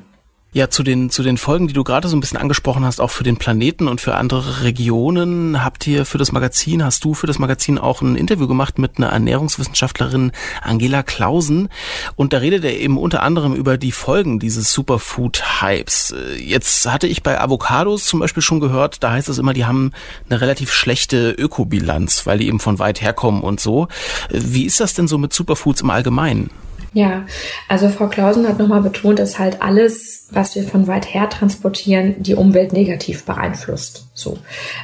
Ja, 0.57 0.71
zu 0.71 0.81
den, 0.81 1.11
zu 1.11 1.21
den 1.21 1.37
Folgen, 1.37 1.67
die 1.67 1.75
du 1.75 1.83
gerade 1.83 2.07
so 2.07 2.17
ein 2.17 2.19
bisschen 2.19 2.39
angesprochen 2.39 2.83
hast, 2.83 2.99
auch 2.99 3.11
für 3.11 3.23
den 3.23 3.37
Planeten 3.37 3.87
und 3.87 4.01
für 4.01 4.15
andere 4.15 4.63
Regionen, 4.63 5.63
habt 5.63 5.85
ihr 5.85 6.03
für 6.03 6.17
das 6.17 6.31
Magazin, 6.31 6.83
hast 6.83 7.05
du 7.05 7.13
für 7.13 7.27
das 7.27 7.37
Magazin 7.37 7.77
auch 7.77 8.01
ein 8.01 8.15
Interview 8.15 8.47
gemacht 8.47 8.79
mit 8.79 8.97
einer 8.97 9.09
Ernährungswissenschaftlerin 9.09 10.31
Angela 10.63 11.03
Klausen. 11.03 11.69
Und 12.15 12.33
da 12.33 12.39
redet 12.39 12.63
er 12.63 12.75
eben 12.75 12.97
unter 12.97 13.21
anderem 13.21 13.53
über 13.53 13.77
die 13.77 13.91
Folgen 13.91 14.39
dieses 14.39 14.73
Superfood-Hypes. 14.73 16.15
Jetzt 16.39 16.91
hatte 16.91 17.05
ich 17.05 17.21
bei 17.21 17.39
Avocados 17.39 18.05
zum 18.05 18.19
Beispiel 18.19 18.41
schon 18.41 18.59
gehört, 18.59 19.03
da 19.03 19.11
heißt 19.11 19.29
es 19.29 19.37
immer, 19.37 19.53
die 19.53 19.65
haben 19.65 19.91
eine 20.27 20.41
relativ 20.41 20.73
schlechte 20.73 21.33
Ökobilanz, 21.33 22.25
weil 22.25 22.39
die 22.39 22.47
eben 22.47 22.59
von 22.59 22.79
weit 22.79 22.99
herkommen 22.99 23.43
und 23.43 23.59
so. 23.59 23.89
Wie 24.31 24.65
ist 24.65 24.79
das 24.79 24.95
denn 24.95 25.07
so 25.07 25.19
mit 25.19 25.33
Superfoods 25.33 25.81
im 25.81 25.91
Allgemeinen? 25.91 26.49
Ja, 26.93 27.25
also 27.67 27.89
Frau 27.89 28.07
Klausen 28.07 28.47
hat 28.47 28.59
nochmal 28.59 28.81
betont, 28.81 29.19
dass 29.19 29.39
halt 29.39 29.61
alles, 29.61 30.27
was 30.31 30.55
wir 30.55 30.63
von 30.63 30.87
weit 30.87 31.13
her 31.13 31.29
transportieren, 31.29 32.15
die 32.23 32.35
Umwelt 32.35 32.73
negativ 32.73 33.25
beeinflusst. 33.25 34.07
So. 34.13 34.37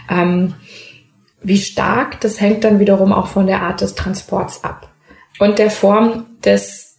Ähm, 0.10 0.54
wie 1.42 1.58
stark, 1.58 2.22
das 2.22 2.39
hängt 2.39 2.63
dann 2.63 2.80
wiederum 2.80 3.12
auch 3.12 3.28
von 3.28 3.48
der 3.48 3.62
Art 3.62 3.82
des 3.82 3.96
Transports 3.96 4.63
ab 4.63 4.89
und 5.39 5.60
der 5.60 5.70
Form 5.70 6.26
des 6.44 6.98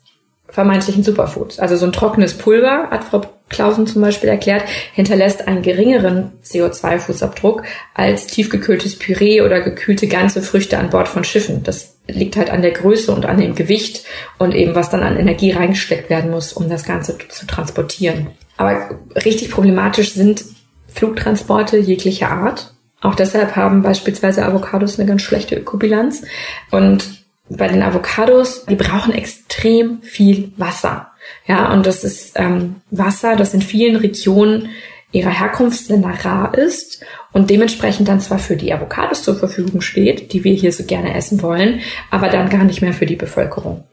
vermeintlichen 0.49 1.03
Superfoods. 1.03 1.59
Also 1.59 1.77
so 1.77 1.87
ein 1.87 1.93
trockenes 1.93 2.39
Pulver, 2.39 2.89
hat 2.91 3.05
Frau 3.05 3.23
Klausen 3.49 3.87
zum 3.87 4.03
Beispiel 4.03 4.29
erklärt, 4.29 4.65
hinterlässt 4.93 5.49
einen 5.49 5.63
geringeren 5.63 6.33
CO2-Fußabdruck 6.45 7.63
als 7.95 8.27
tiefgekühltes 8.27 8.99
Püree 8.99 9.43
oder 9.43 9.61
gekühlte 9.61 10.07
ganze 10.07 10.43
Früchte 10.43 10.79
an 10.79 10.91
Bord 10.91 11.09
von 11.09 11.25
Schiffen. 11.25 11.63
Das 11.63 11.94
liegt 12.07 12.37
halt 12.37 12.51
an 12.51 12.63
der 12.63 12.73
Größe 12.73 13.13
und 13.13 13.27
an 13.27 13.39
dem 13.39 13.55
Gewicht 13.55 14.05
und 14.39 14.55
eben 14.55 14.75
was 14.75 14.91
dann 14.91 15.03
an 15.03 15.17
Energie 15.17 15.53
reingesteckt 15.53 16.11
werden 16.11 16.31
muss, 16.31 16.53
um 16.53 16.69
das 16.69 16.85
Ganze 16.85 17.17
zu 17.29 17.47
transportieren. 17.47 18.29
Aber 18.57 19.01
richtig 19.25 19.51
problematisch 19.51 20.13
sind 20.13 20.45
Flugtransporte 20.89 21.79
jeglicher 21.79 22.31
Art. 22.31 22.73
Auch 23.01 23.15
deshalb 23.15 23.57
haben 23.57 23.83
beispielsweise 23.83 24.45
Avocados 24.45 24.99
eine 24.99 25.09
ganz 25.09 25.23
schlechte 25.23 25.57
Ökobilanz. 25.57 26.23
Und 26.71 27.25
bei 27.49 27.69
den 27.69 27.83
Avocados, 27.83 28.65
die 28.67 28.77
brauchen 28.77 29.13
extrem 29.13 30.01
viel 30.03 30.53
Wasser. 30.57 31.11
Ja, 31.47 31.73
und 31.73 31.87
das 31.87 32.05
ist 32.05 32.33
ähm, 32.37 32.77
Wasser, 32.91 33.37
das 33.37 33.55
in 33.55 33.63
vielen 33.63 33.97
Regionen 33.97 34.71
ihrer 35.15 35.31
Herkunftsländer 35.31 36.13
rar 36.25 36.59
ist 36.59 37.05
und 37.33 37.49
dementsprechend 37.49 38.09
dann 38.09 38.21
zwar 38.21 38.39
für 38.39 38.57
die 38.57 38.73
Avocados 38.73 39.23
zur 39.23 39.37
Verfügung 39.37 39.81
steht, 39.81 40.33
die 40.33 40.43
wir 40.43 40.55
hier 40.55 40.73
so 40.73 40.85
gerne 40.85 41.15
essen 41.15 41.41
wollen, 41.41 41.81
aber 42.11 42.29
dann 42.29 42.51
gar 42.51 42.65
nicht 42.65 42.83
mehr 42.83 42.93
für 42.93 43.07
die 43.07 43.17
Bevölkerung. 43.17 43.85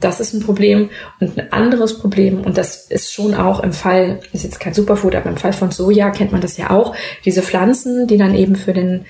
Das 0.00 0.20
ist 0.20 0.32
ein 0.32 0.42
Problem. 0.42 0.90
Und 1.20 1.38
ein 1.38 1.52
anderes 1.52 1.98
Problem, 1.98 2.42
und 2.42 2.56
das 2.56 2.86
ist 2.90 3.12
schon 3.12 3.34
auch 3.34 3.60
im 3.60 3.72
Fall, 3.72 4.20
ist 4.32 4.44
jetzt 4.44 4.60
kein 4.60 4.74
Superfood, 4.74 5.14
aber 5.14 5.30
im 5.30 5.36
Fall 5.36 5.52
von 5.52 5.70
Soja 5.70 6.10
kennt 6.10 6.32
man 6.32 6.40
das 6.40 6.56
ja 6.56 6.70
auch, 6.70 6.94
diese 7.24 7.42
Pflanzen, 7.42 8.06
die 8.06 8.18
dann 8.18 8.34
eben 8.34 8.54
für 8.56 8.72
den 8.72 9.06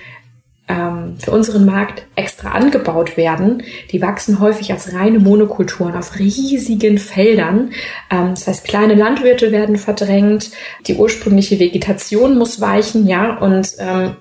ähm, 0.67 1.17
für 1.19 1.31
unseren 1.31 1.67
Markt 1.67 2.07
extra 2.17 2.53
angebaut 2.53 3.17
werden, 3.17 3.63
die 3.91 4.01
wachsen 4.01 4.41
häufig 4.41 4.73
als 4.73 4.95
reine 4.95 5.19
Monokulturen 5.19 5.95
auf 5.95 6.19
riesigen 6.19 6.99
Feldern. 6.99 7.73
Ähm, 8.11 8.31
das 8.31 8.47
heißt, 8.47 8.65
kleine 8.65 8.95
Landwirte 8.95 9.53
werden 9.53 9.77
verdrängt, 9.77 10.51
die 10.87 10.95
ursprüngliche 10.95 11.59
Vegetation 11.59 12.39
muss 12.39 12.61
weichen, 12.61 13.07
ja, 13.07 13.39
und 13.39 13.69
ähm, 13.79 14.17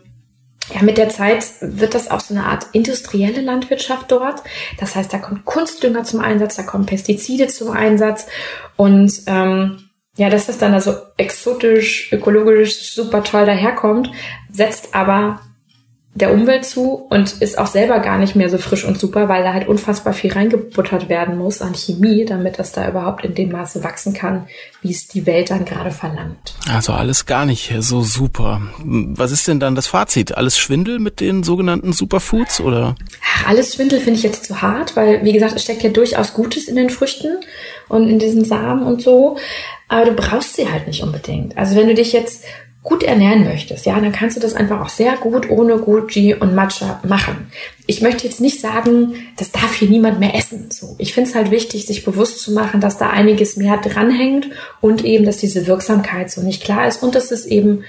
ja, 0.73 0.82
mit 0.82 0.97
der 0.97 1.10
Zeit 1.10 1.45
wird 1.62 1.93
das 1.93 2.10
auch 2.10 2.21
so 2.21 2.34
eine 2.34 2.45
Art 2.45 2.67
industrielle 2.71 3.41
Landwirtschaft 3.41 4.12
dort. 4.12 4.43
Das 4.79 4.95
heißt, 4.95 5.12
da 5.12 5.17
kommt 5.17 5.45
Kunstdünger 5.45 6.03
zum 6.03 6.21
Einsatz, 6.21 6.56
da 6.56 6.63
kommen 6.63 6.86
Pestizide 6.86 7.47
zum 7.47 7.71
Einsatz 7.71 8.27
und 8.77 9.12
ähm, 9.27 9.89
ja, 10.15 10.29
dass 10.29 10.45
das 10.45 10.60
dann 10.60 10.73
also 10.73 10.93
exotisch, 11.17 12.13
ökologisch 12.13 12.93
super 12.93 13.23
toll 13.23 13.45
daherkommt, 13.45 14.12
setzt 14.51 14.93
aber 14.93 15.41
der 16.15 16.32
Umwelt 16.32 16.63
zu 16.63 17.08
und 17.10 17.41
ist 17.41 17.58
auch 17.58 17.65
selber 17.65 17.99
gar 17.99 18.19
nicht 18.19 18.36
mehr 18.36 18.49
so 18.49 18.60
frisch 18.60 18.86
und 18.86 18.99
super, 18.99 19.30
weil 19.30 19.43
da 19.43 19.54
halt 19.54 19.67
unfassbar 19.67 20.13
viel 20.13 20.32
reingebuttert 20.32 21.10
werden 21.10 21.39
muss 21.39 21.62
an 21.62 21.73
Chemie, 21.73 22.23
damit 22.23 22.60
das 22.60 22.71
da 22.71 22.88
überhaupt 22.88 23.26
in 23.26 23.34
dem 23.34 23.52
Maße 23.52 23.84
wachsen 23.84 24.13
kann, 24.13 24.47
wie 24.84 24.91
es 24.91 25.08
die 25.08 25.26
Welt 25.26 25.49
dann 25.49 25.65
gerade 25.65 25.89
verlangt. 25.89 26.54
Also 26.71 26.93
alles 26.93 27.26
gar 27.26 27.47
nicht 27.47 27.73
so 27.80 28.04
super. 28.04 28.62
Was 28.84 29.32
ist 29.32 29.47
denn 29.47 29.60
dann 29.60 29.73
das 29.73 29.88
Fazit? 29.88 30.38
Alles 30.38 30.60
Schwindel 30.60 30.99
mit 30.99 31.19
den 31.19 31.41
sogenannten 31.41 31.93
Superfoods 31.93 32.62
oder? 32.62 32.95
Ach, 33.23 33.47
alles 33.47 33.73
Schwindel 33.73 33.99
finde 33.99 34.19
ich 34.19 34.23
jetzt 34.23 34.45
zu 34.45 34.62
hart, 34.62 34.95
weil 34.95 35.26
wie 35.26 35.34
gesagt, 35.34 35.56
es 35.56 35.63
steckt 35.63 35.82
ja 35.82 35.89
durchaus 35.89 36.36
Gutes 36.36 36.67
in 36.67 36.76
den 36.76 36.91
Früchten 36.91 37.39
und 37.89 38.08
in 38.08 38.19
diesen 38.19 38.45
Samen 38.45 38.84
und 38.84 39.02
so, 39.02 39.38
aber 39.88 40.06
du 40.06 40.13
brauchst 40.13 40.56
sie 40.56 40.71
halt 40.71 40.88
nicht 40.88 41.02
unbedingt. 41.02 41.58
Also 41.58 41.76
wenn 41.76 41.88
du 41.88 41.95
dich 41.95 42.13
jetzt 42.13 42.45
gut 42.84 43.02
ernähren 43.02 43.46
möchtest, 43.46 43.86
ja, 43.86 43.98
dann 44.00 44.12
kannst 44.12 44.36
du 44.36 44.41
das 44.41 44.54
einfach 44.54 44.82
auch 44.82 44.89
sehr 44.89 45.15
gut 45.15 45.50
ohne 45.50 45.78
Gucci 45.78 46.36
und 46.36 46.54
Matcha 46.54 47.00
machen. 47.08 47.48
Ich 47.88 48.02
möchte 48.02 48.26
jetzt 48.28 48.41
nicht 48.41 48.60
sagen, 48.60 49.15
das 49.38 49.52
darf 49.52 49.74
hier 49.74 49.89
niemand 49.89 50.19
mehr 50.19 50.36
essen. 50.36 50.69
So, 50.69 50.96
ich 51.00 51.13
finde 51.13 51.30
es 51.30 51.36
halt 51.36 51.50
wichtig, 51.50 51.86
sich 51.86 52.04
bewusst 52.04 52.39
zu 52.39 52.52
machen, 52.52 52.82
dass 52.82 52.98
da 52.98 53.10
einiges 53.10 53.56
mehr 53.56 53.78
dranhängt 53.78 54.50
und 54.82 55.06
eben, 55.06 55.26
dass 55.26 55.38
diese 55.38 55.65
Wirksamkeit 55.65 56.30
so 56.30 56.41
nicht 56.41 56.62
klar 56.62 56.86
ist 56.86 57.02
und 57.02 57.15
dass 57.15 57.32
es 57.32 57.46
eben 57.46 57.86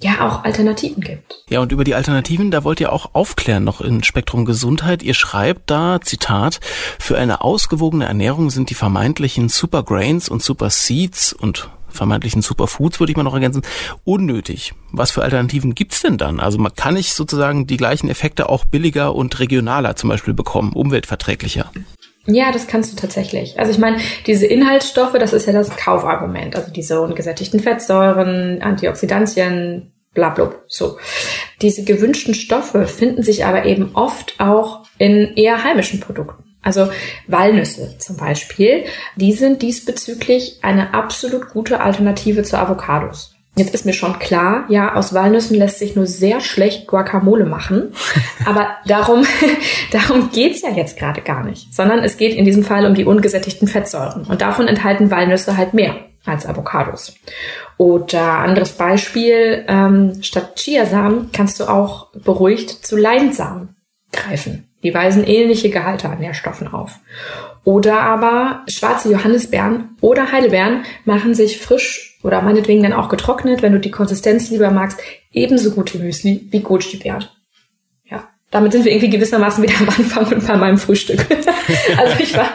ja 0.00 0.26
auch 0.28 0.44
Alternativen 0.44 1.02
gibt. 1.02 1.44
Ja, 1.48 1.60
und 1.60 1.72
über 1.72 1.84
die 1.84 1.94
Alternativen, 1.94 2.50
da 2.50 2.64
wollt 2.64 2.80
ihr 2.80 2.92
auch 2.92 3.14
aufklären 3.14 3.64
noch 3.64 3.80
in 3.80 4.04
Spektrum 4.04 4.44
Gesundheit. 4.44 5.02
Ihr 5.02 5.14
schreibt 5.14 5.70
da, 5.70 6.00
Zitat, 6.02 6.60
für 6.98 7.16
eine 7.16 7.40
ausgewogene 7.40 8.04
Ernährung 8.04 8.50
sind 8.50 8.68
die 8.68 8.74
vermeintlichen 8.74 9.48
Supergrains 9.48 10.28
und 10.28 10.42
Super 10.42 10.68
Seeds 10.68 11.32
und 11.32 11.70
vermeintlichen 11.94 12.42
Superfoods, 12.42 13.00
würde 13.00 13.12
ich 13.12 13.16
mal 13.16 13.22
noch 13.22 13.34
ergänzen, 13.34 13.62
unnötig. 14.04 14.74
Was 14.92 15.10
für 15.10 15.22
Alternativen 15.22 15.74
gibt's 15.74 16.02
denn 16.02 16.18
dann? 16.18 16.40
Also 16.40 16.58
man 16.58 16.74
kann 16.74 16.94
nicht 16.94 17.14
sozusagen 17.14 17.66
die 17.66 17.76
gleichen 17.76 18.08
Effekte 18.08 18.48
auch 18.48 18.64
billiger 18.64 19.14
und 19.14 19.38
regionaler 19.40 19.96
zum 19.96 20.10
Beispiel 20.10 20.34
bekommen, 20.34 20.72
umweltverträglicher. 20.72 21.70
Ja, 22.26 22.52
das 22.52 22.66
kannst 22.66 22.92
du 22.92 22.96
tatsächlich. 22.96 23.58
Also 23.58 23.70
ich 23.70 23.78
meine, 23.78 23.98
diese 24.26 24.46
Inhaltsstoffe, 24.46 25.12
das 25.12 25.32
ist 25.32 25.46
ja 25.46 25.52
das 25.52 25.76
Kaufargument. 25.76 26.56
Also 26.56 26.72
diese 26.72 27.00
ungesättigten 27.00 27.60
Fettsäuren, 27.60 28.62
Antioxidantien, 28.62 29.92
bla 30.14 30.30
bla. 30.30 30.54
So. 30.66 30.98
Diese 31.60 31.84
gewünschten 31.84 32.34
Stoffe 32.34 32.86
finden 32.86 33.22
sich 33.22 33.44
aber 33.44 33.66
eben 33.66 33.94
oft 33.94 34.34
auch 34.38 34.86
in 34.96 35.34
eher 35.36 35.64
heimischen 35.64 36.00
Produkten. 36.00 36.43
Also 36.64 36.90
Walnüsse 37.28 37.96
zum 37.98 38.16
Beispiel, 38.16 38.84
die 39.16 39.32
sind 39.32 39.62
diesbezüglich 39.62 40.58
eine 40.62 40.94
absolut 40.94 41.50
gute 41.50 41.80
Alternative 41.80 42.42
zu 42.42 42.58
Avocados. 42.58 43.34
Jetzt 43.56 43.72
ist 43.72 43.86
mir 43.86 43.92
schon 43.92 44.18
klar, 44.18 44.64
ja, 44.68 44.96
aus 44.96 45.14
Walnüssen 45.14 45.56
lässt 45.56 45.78
sich 45.78 45.94
nur 45.94 46.06
sehr 46.06 46.40
schlecht 46.40 46.88
Guacamole 46.88 47.44
machen. 47.44 47.92
Aber 48.46 48.68
darum, 48.86 49.24
darum 49.92 50.30
geht's 50.32 50.62
ja 50.62 50.70
jetzt 50.70 50.98
gerade 50.98 51.20
gar 51.20 51.44
nicht. 51.44 51.72
Sondern 51.72 52.00
es 52.00 52.16
geht 52.16 52.34
in 52.34 52.44
diesem 52.44 52.64
Fall 52.64 52.84
um 52.84 52.94
die 52.94 53.04
ungesättigten 53.04 53.68
Fettsäuren. 53.68 54.24
Und 54.24 54.42
davon 54.42 54.66
enthalten 54.66 55.12
Walnüsse 55.12 55.56
halt 55.56 55.72
mehr 55.72 55.94
als 56.24 56.46
Avocados. 56.46 57.14
Oder 57.76 58.38
anderes 58.38 58.72
Beispiel, 58.72 59.64
ähm, 59.68 60.22
statt 60.22 60.56
Chiasamen 60.56 61.30
kannst 61.32 61.60
du 61.60 61.64
auch 61.64 62.10
beruhigt 62.12 62.70
zu 62.70 62.96
Leinsamen 62.96 63.76
greifen. 64.10 64.68
Die 64.84 64.94
weisen 64.94 65.24
ähnliche 65.24 65.70
Gehalte 65.70 66.08
an 66.10 66.18
Nährstoffen 66.18 66.68
auf. 66.68 67.00
Oder 67.64 68.00
aber 68.00 68.62
schwarze 68.68 69.10
Johannisbeeren 69.10 69.96
oder 70.02 70.30
Heidelbeeren 70.30 70.84
machen 71.06 71.34
sich 71.34 71.58
frisch 71.58 72.18
oder 72.22 72.42
meinetwegen 72.42 72.82
dann 72.82 72.92
auch 72.92 73.08
getrocknet, 73.08 73.62
wenn 73.62 73.72
du 73.72 73.80
die 73.80 73.90
Konsistenz 73.90 74.50
lieber 74.50 74.70
magst, 74.70 75.00
ebenso 75.32 75.70
gute 75.70 75.98
Müsli 75.98 76.46
wie 76.50 76.60
Goji-Beeren. 76.60 77.24
Ja, 78.04 78.28
damit 78.50 78.72
sind 78.72 78.84
wir 78.84 78.92
irgendwie 78.92 79.10
gewissermaßen 79.10 79.62
wieder 79.62 79.78
am 79.80 79.88
Anfang 79.88 80.26
und 80.26 80.46
bei 80.46 80.56
meinem 80.56 80.78
Frühstück. 80.78 81.24
also 81.96 82.22
ich 82.22 82.36
war, 82.36 82.50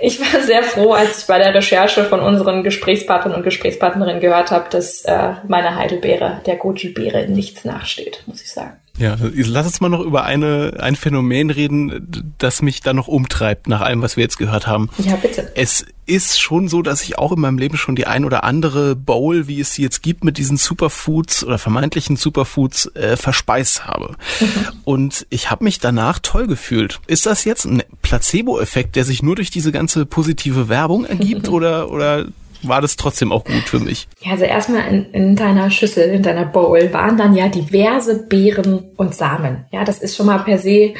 ich 0.00 0.20
war 0.20 0.40
sehr 0.40 0.64
froh, 0.64 0.92
als 0.92 1.20
ich 1.20 1.26
bei 1.28 1.38
der 1.38 1.54
Recherche 1.54 2.04
von 2.04 2.18
unseren 2.18 2.64
Gesprächspartnern 2.64 3.36
und 3.36 3.44
Gesprächspartnerinnen 3.44 4.20
gehört 4.20 4.50
habe, 4.50 4.68
dass 4.70 5.02
äh, 5.04 5.34
meine 5.46 5.76
Heidelbeere 5.76 6.40
der 6.44 6.56
Goji-Beere 6.56 7.28
nichts 7.28 7.64
nachsteht, 7.64 8.24
muss 8.26 8.42
ich 8.42 8.50
sagen. 8.50 8.81
Ja, 9.02 9.16
lass 9.20 9.66
uns 9.66 9.80
mal 9.80 9.88
noch 9.88 10.00
über 10.00 10.24
eine, 10.24 10.74
ein 10.78 10.94
Phänomen 10.94 11.50
reden, 11.50 12.34
das 12.38 12.62
mich 12.62 12.82
da 12.82 12.92
noch 12.92 13.08
umtreibt, 13.08 13.66
nach 13.66 13.80
allem, 13.80 14.00
was 14.00 14.16
wir 14.16 14.22
jetzt 14.22 14.38
gehört 14.38 14.68
haben. 14.68 14.90
Ja, 14.98 15.16
bitte. 15.16 15.50
Es 15.56 15.84
ist 16.06 16.40
schon 16.40 16.68
so, 16.68 16.82
dass 16.82 17.02
ich 17.02 17.18
auch 17.18 17.32
in 17.32 17.40
meinem 17.40 17.58
Leben 17.58 17.76
schon 17.76 17.96
die 17.96 18.06
ein 18.06 18.24
oder 18.24 18.44
andere 18.44 18.94
Bowl, 18.94 19.48
wie 19.48 19.60
es 19.60 19.74
sie 19.74 19.82
jetzt 19.82 20.02
gibt, 20.02 20.22
mit 20.22 20.38
diesen 20.38 20.56
Superfoods 20.56 21.44
oder 21.44 21.58
vermeintlichen 21.58 22.16
Superfoods 22.16 22.94
äh, 22.94 23.16
verspeist 23.16 23.86
habe. 23.86 24.16
Mhm. 24.40 24.46
Und 24.84 25.26
ich 25.30 25.50
habe 25.50 25.64
mich 25.64 25.80
danach 25.80 26.20
toll 26.20 26.46
gefühlt. 26.46 27.00
Ist 27.08 27.26
das 27.26 27.44
jetzt 27.44 27.64
ein 27.64 27.82
Placebo-Effekt, 28.02 28.94
der 28.94 29.04
sich 29.04 29.22
nur 29.22 29.34
durch 29.34 29.50
diese 29.50 29.72
ganze 29.72 30.06
positive 30.06 30.68
Werbung 30.68 31.04
ergibt 31.04 31.48
oder, 31.48 31.90
oder 31.90 32.26
war 32.62 32.80
das 32.80 32.96
trotzdem 32.96 33.32
auch 33.32 33.44
gut 33.44 33.64
für 33.64 33.78
mich? 33.78 34.08
Ja, 34.20 34.32
also 34.32 34.44
erstmal 34.44 34.86
in, 34.88 35.10
in 35.12 35.36
deiner 35.36 35.70
Schüssel, 35.70 36.04
in 36.04 36.22
deiner 36.22 36.44
Bowl 36.44 36.92
waren 36.92 37.16
dann 37.16 37.34
ja 37.34 37.48
diverse 37.48 38.26
Beeren 38.26 38.90
und 38.96 39.14
Samen. 39.14 39.66
Ja, 39.70 39.84
das 39.84 39.98
ist 39.98 40.16
schon 40.16 40.26
mal 40.26 40.38
per 40.38 40.58
se 40.58 40.94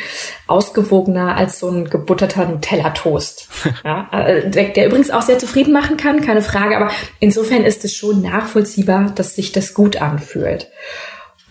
ausgewogener 0.47 1.37
als 1.37 1.59
so 1.59 1.69
ein 1.69 1.89
gebutterter 1.89 2.47
Nutella-Toast. 2.47 3.49
Ja, 3.85 4.09
äh, 4.13 4.49
der, 4.49 4.69
der 4.69 4.87
übrigens 4.87 5.11
auch 5.11 5.23
sehr 5.23 5.39
zufrieden 5.39 5.73
machen 5.73 5.97
kann, 5.97 6.21
keine 6.21 6.43
Frage. 6.43 6.77
Aber 6.77 6.91
insofern 7.21 7.65
ist 7.65 7.85
es 7.85 7.95
schon 7.95 8.23
nachvollziehbar, 8.23 9.13
dass 9.15 9.35
sich 9.35 9.53
das 9.53 9.75
gut 9.75 10.01
anfühlt. 10.01 10.69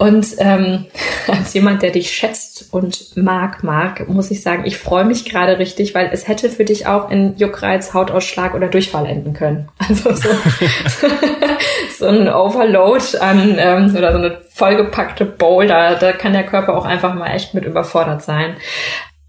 Und 0.02 0.34
ähm, 0.40 0.88
als 1.28 1.54
jemand, 1.54 1.84
der 1.84 1.92
dich 1.92 2.12
schätzt 2.12 2.74
und 2.74 3.16
mag, 3.16 3.64
mag, 3.64 4.10
muss 4.10 4.32
ich 4.32 4.42
sagen, 4.42 4.64
ich 4.66 4.78
freue 4.78 5.06
mich 5.06 5.26
gerade 5.26 5.60
richtig, 5.60 5.94
weil 5.94 6.10
es 6.12 6.28
hätte 6.28 6.50
für 6.50 6.66
dich 6.66 6.88
auch 6.88 7.12
in 7.12 7.38
Juckreiz, 7.38 7.94
Hautausschlag 7.94 8.56
oder 8.56 8.68
Durchfall 8.68 9.06
enden 9.06 9.34
können. 9.34 9.70
Also 9.92 10.14
so, 10.16 10.30
so 12.00 12.06
ein 12.08 12.30
Overload 12.30 13.18
an 13.20 13.58
ähm, 13.60 13.96
oder 13.96 14.14
so 14.14 14.18
eine 14.18 14.38
vollgepackte 14.50 15.26
Bowl, 15.26 15.68
da, 15.68 15.96
da 15.96 16.14
kann 16.14 16.34
der 16.34 16.46
Körper 16.46 16.78
auch 16.78 16.86
einfach 16.86 17.14
mal 17.14 17.28
echt 17.28 17.54
mit 17.54 17.66
überfordert 17.66 18.24
sein. 18.24 18.56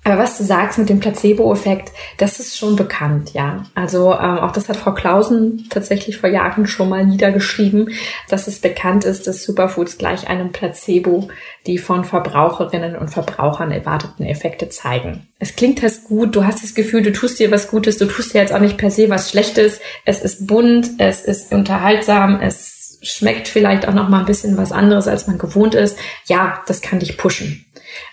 Aber 0.04 0.18
was 0.18 0.36
du 0.36 0.42
sagst 0.42 0.78
mit 0.78 0.88
dem 0.88 0.98
Placebo-Effekt, 0.98 1.92
das 2.18 2.40
ist 2.40 2.58
schon 2.58 2.74
bekannt, 2.74 3.34
ja. 3.34 3.64
Also 3.76 4.12
ähm, 4.12 4.38
auch 4.38 4.50
das 4.50 4.68
hat 4.68 4.76
Frau 4.76 4.92
Klausen 4.94 5.68
tatsächlich 5.70 6.18
vor 6.18 6.28
Jahren 6.28 6.66
schon 6.66 6.88
mal 6.88 7.06
niedergeschrieben, 7.06 7.90
dass 8.28 8.48
es 8.48 8.58
bekannt 8.58 9.04
ist, 9.04 9.28
dass 9.28 9.44
Superfoods 9.44 9.98
gleich 9.98 10.28
einem 10.28 10.50
Placebo 10.50 11.28
die 11.66 11.78
von 11.78 12.04
Verbraucherinnen 12.04 12.96
und 12.96 13.10
Verbrauchern 13.10 13.70
erwarteten 13.70 14.24
Effekte 14.24 14.68
zeigen. 14.68 15.28
Es 15.38 15.54
klingt 15.54 15.82
das 15.84 16.02
gut, 16.02 16.34
du 16.34 16.44
hast 16.44 16.64
das 16.64 16.74
Gefühl, 16.74 17.02
du 17.02 17.12
tust 17.12 17.38
dir 17.38 17.52
was 17.52 17.68
Gutes, 17.68 17.98
du 17.98 18.06
tust 18.06 18.34
dir 18.34 18.40
jetzt 18.40 18.52
auch 18.52 18.60
nicht 18.60 18.78
per 18.78 18.90
se 18.90 19.08
was 19.08 19.30
Schlechtes. 19.30 19.80
Es 20.04 20.20
ist 20.20 20.48
bunt, 20.48 20.90
es 20.98 21.20
ist 21.20 21.52
unterhaltsam, 21.52 22.40
es 22.40 22.98
schmeckt 23.02 23.48
vielleicht 23.48 23.86
auch 23.86 23.94
noch 23.94 24.08
mal 24.08 24.20
ein 24.20 24.26
bisschen 24.26 24.56
was 24.56 24.72
anderes, 24.72 25.06
als 25.06 25.26
man 25.26 25.38
gewohnt 25.38 25.74
ist. 25.74 25.96
Ja, 26.26 26.62
das 26.66 26.80
kann 26.80 26.98
dich 26.98 27.16
pushen. 27.16 27.64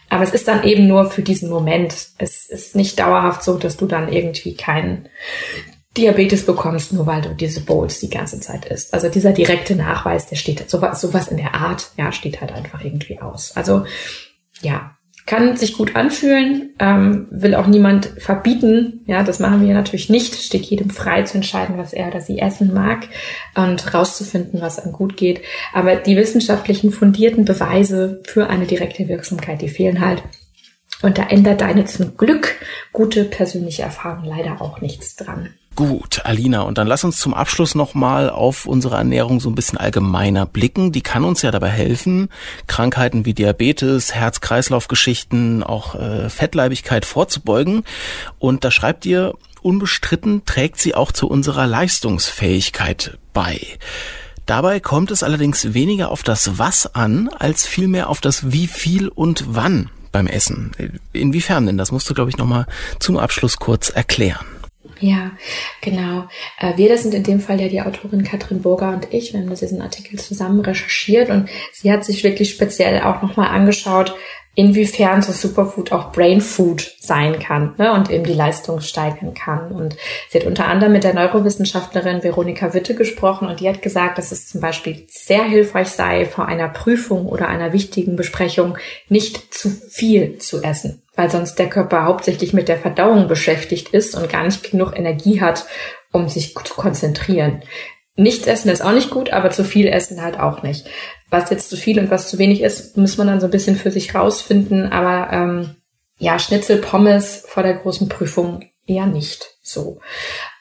Aber 0.10 0.24
es 0.24 0.32
ist 0.32 0.48
dann 0.48 0.64
eben 0.64 0.88
nur 0.88 1.10
für 1.10 1.22
diesen 1.22 1.50
Moment. 1.50 2.10
Es 2.18 2.48
ist 2.48 2.76
nicht 2.76 3.00
dauerhaft 3.00 3.44
so, 3.44 3.58
dass 3.58 3.78
du 3.78 3.86
dann 3.86 4.12
irgendwie 4.12 4.56
keinen 4.56 5.08
Diabetes 5.98 6.46
bekommst, 6.46 6.94
nur 6.94 7.06
weil 7.08 7.22
du 7.22 7.34
diese 7.34 7.62
Bowls 7.62 8.00
die 8.00 8.10
ganze 8.10 8.40
Zeit 8.40 8.66
isst. 8.66 8.94
Also 8.94 9.10
dieser 9.10 9.32
direkte 9.32 9.76
Nachweis, 9.76 10.28
der 10.28 10.36
steht, 10.36 10.70
sowas, 10.70 11.02
sowas 11.02 11.28
in 11.28 11.38
der 11.38 11.56
Art, 11.56 11.92
ja, 11.98 12.12
steht 12.12 12.42
halt 12.42 12.52
einfach 12.52 12.84
irgendwie 12.84 13.20
aus. 13.20 13.56
Also, 13.56 13.86
ja, 14.62 14.98
kann 15.30 15.56
sich 15.58 15.78
gut 15.78 15.96
anfühlen, 15.96 16.74
ähm, 16.80 17.28
will 17.30 17.54
auch 17.54 17.68
niemand 17.68 18.08
verbieten. 18.18 19.02
Ja, 19.06 19.22
das 19.22 19.38
machen 19.38 19.62
wir 19.62 19.76
natürlich 19.76 20.10
nicht. 20.10 20.34
Steht 20.34 20.66
jedem 20.66 20.90
frei 20.90 21.22
zu 21.22 21.38
entscheiden, 21.38 21.78
was 21.78 21.94
er 21.94 22.08
oder 22.08 22.20
sie 22.20 22.40
essen 22.40 22.74
mag 22.74 23.08
und 23.54 23.94
rauszufinden, 23.94 24.60
was 24.60 24.80
einem 24.80 24.92
gut 24.92 25.18
geht. 25.18 25.42
Aber 25.72 25.98
die 25.98 26.18
wissenschaftlichen 26.18 26.92
fundierten 26.92 27.46
Beweise 27.46 28.24
für 28.26 28.50
eine 28.50 28.66
direkte 28.66 29.08
Wirksamkeit, 29.08 29.62
die 29.62 29.70
fehlen 29.70 30.04
halt. 30.04 30.24
Und 31.04 31.20
da 31.20 31.28
ändert 31.28 31.62
deine 31.62 31.86
zum 31.86 32.18
Glück 32.18 32.56
gute 32.92 33.24
persönliche 33.24 33.84
Erfahrung 33.84 34.26
leider 34.26 34.64
auch 34.64 34.82
nichts 34.82 35.16
dran. 35.16 35.54
Gut, 35.76 36.26
Alina, 36.26 36.62
und 36.62 36.78
dann 36.78 36.88
lass 36.88 37.06
uns 37.06 37.20
zum 37.20 37.34
Abschluss 37.34 37.74
nochmal 37.74 38.30
auf 38.30 38.66
unsere 38.66 38.98
Ernährung 38.98 39.40
so 39.40 39.50
ein 39.50 39.56
bisschen 39.56 39.78
allgemeiner 39.78 40.46
blicken. 40.46 40.92
Die 40.92 41.02
kann 41.02 41.24
uns 41.24 41.42
ja 41.42 41.52
dabei 41.52 41.70
helfen, 41.70 42.28
Krankheiten 42.68 43.26
wie 43.26 43.34
Diabetes, 43.34 44.14
Herz-Kreislauf-Geschichten, 44.14 45.64
auch 45.64 45.96
äh, 45.96 46.30
Fettleibigkeit 46.30 47.06
vorzubeugen. 47.06 47.84
Und 48.40 48.66
da 48.66 48.72
schreibt 48.72 49.06
ihr, 49.06 49.36
unbestritten 49.62 50.44
trägt 50.46 50.80
sie 50.80 50.96
auch 50.96 51.14
zu 51.14 51.30
unserer 51.30 51.66
Leistungsfähigkeit 51.66 53.18
bei. 53.34 53.62
Dabei 54.46 54.80
kommt 54.80 55.12
es 55.12 55.24
allerdings 55.24 55.74
weniger 55.74 56.10
auf 56.10 56.24
das 56.24 56.58
Was 56.58 56.94
an, 56.96 57.30
als 57.30 57.68
vielmehr 57.68 58.10
auf 58.10 58.20
das 58.20 58.52
Wie 58.52 58.68
viel 58.68 59.08
und 59.08 59.46
wann 59.48 59.92
beim 60.12 60.28
Essen. 60.28 60.72
Inwiefern 61.14 61.68
denn? 61.68 61.78
Das 61.78 61.92
musst 61.92 62.10
du, 62.10 62.14
glaube 62.14 62.32
ich, 62.32 62.38
nochmal 62.38 62.66
zum 63.00 63.18
Abschluss 63.18 63.58
kurz 63.58 63.90
erklären. 63.90 64.46
Ja, 65.00 65.32
genau. 65.82 66.28
Äh, 66.60 66.78
wir, 66.78 66.90
das 66.90 67.04
sind 67.04 67.14
in 67.14 67.24
dem 67.24 67.40
Fall 67.40 67.62
ja 67.62 67.70
die 67.70 67.82
Autorin 67.82 68.24
Katrin 68.24 68.62
Burger 68.62 68.90
und 68.90 69.14
ich. 69.14 69.34
Wir 69.34 69.40
haben 69.40 69.50
das 69.50 69.60
diesen 69.62 69.82
Artikel 69.82 70.20
zusammen 70.20 70.60
recherchiert 70.60 71.30
und 71.30 71.50
sie 71.72 71.92
hat 71.92 72.04
sich 72.04 72.24
wirklich 72.24 72.50
speziell 72.50 73.02
auch 73.02 73.22
nochmal 73.22 73.48
angeschaut, 73.48 74.16
inwiefern 74.56 75.22
so 75.22 75.32
Superfood 75.32 75.94
auch 75.94 76.12
Brain 76.12 76.42
Food 76.42 76.96
sein 77.00 77.40
kann 77.40 77.76
ne, 77.78 77.94
und 77.94 78.10
eben 78.10 78.26
die 78.26 78.34
Leistung 78.34 78.82
steigern 78.82 79.34
kann. 79.34 79.72
Und 79.72 79.96
sie 80.30 80.40
hat 80.40 80.46
unter 80.46 80.68
anderem 80.68 80.92
mit 80.92 81.06
der 81.06 81.14
Neurowissenschaftlerin 81.14 82.24
Veronika 82.24 82.74
Witte 82.74 82.94
gesprochen 82.94 83.48
und 83.48 83.62
die 83.62 83.70
hat 83.70 83.82
gesagt, 83.82 84.18
dass 84.18 84.34
es 84.34 84.50
zum 84.50 84.60
Beispiel 84.60 85.06
sehr 85.08 85.46
hilfreich 85.46 85.88
sei, 85.88 86.26
vor 86.26 86.48
einer 86.48 86.68
Prüfung 86.68 87.28
oder 87.28 87.48
einer 87.48 87.72
wichtigen 87.72 88.18
Besprechung 88.18 88.78
nicht 89.08 89.54
zu 89.54 89.70
viel 89.70 90.40
zu 90.40 90.62
essen 90.62 91.04
weil 91.20 91.30
sonst 91.30 91.60
der 91.60 91.68
Körper 91.68 92.06
hauptsächlich 92.06 92.54
mit 92.54 92.70
der 92.70 92.78
Verdauung 92.78 93.28
beschäftigt 93.28 93.90
ist 93.90 94.16
und 94.16 94.32
gar 94.32 94.46
nicht 94.46 94.72
genug 94.72 94.98
Energie 94.98 95.42
hat, 95.42 95.66
um 96.14 96.30
sich 96.30 96.56
zu 96.56 96.74
konzentrieren. 96.76 97.62
Nichts 98.16 98.48
essen 98.48 98.70
ist 98.70 98.82
auch 98.82 98.94
nicht 98.94 99.10
gut, 99.10 99.34
aber 99.34 99.50
zu 99.50 99.66
viel 99.66 99.88
essen 99.88 100.22
halt 100.22 100.40
auch 100.40 100.64
nicht. 100.64 100.88
Was 101.30 101.50
jetzt 101.50 101.70
zu 101.70 101.76
viel 101.76 102.00
und 102.00 102.10
was 102.10 102.30
zu 102.30 102.38
wenig 102.38 102.62
ist, 102.62 102.96
muss 102.96 103.18
man 103.18 103.28
dann 103.28 103.42
so 103.42 103.48
ein 103.48 103.52
bisschen 103.52 103.76
für 103.76 103.92
sich 103.92 104.16
rausfinden. 104.16 104.94
Aber 104.94 105.34
ähm, 105.34 105.76
ja, 106.20 106.40
Schnitzel, 106.40 106.78
Pommes 106.78 107.44
vor 107.46 107.64
der 107.64 107.74
großen 107.74 108.08
Prüfung 108.08 108.64
eher 108.88 109.06
nicht 109.06 109.58
so. 109.62 110.00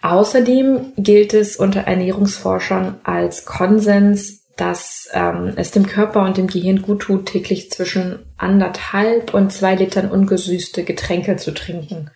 Außerdem 0.03 0.93
gilt 0.97 1.35
es 1.35 1.57
unter 1.57 1.83
Ernährungsforschern 1.83 2.99
als 3.05 3.45
Konsens, 3.45 4.38
dass 4.59 5.09
ähm, 5.13 5.53
es 5.57 5.71
dem 5.71 5.87
Körper 5.87 6.25
und 6.25 6.37
dem 6.37 6.49
Gehirn 6.49 6.83
gut 6.83 7.03
tut, 7.03 7.27
täglich 7.27 7.71
zwischen 7.71 8.27
anderthalb 8.37 9.33
und 9.33 9.53
zwei 9.53 9.77
Litern 9.77 10.11
ungesüßte 10.11 10.83
Getränke 10.83 11.37
zu 11.37 11.55
trinken. 11.55 12.11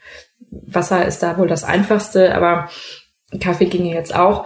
Wasser 0.50 1.06
ist 1.06 1.22
da 1.22 1.38
wohl 1.38 1.46
das 1.46 1.62
einfachste, 1.62 2.34
aber 2.34 2.68
Kaffee 3.40 3.66
ginge 3.66 3.94
jetzt 3.94 4.14
auch. 4.14 4.44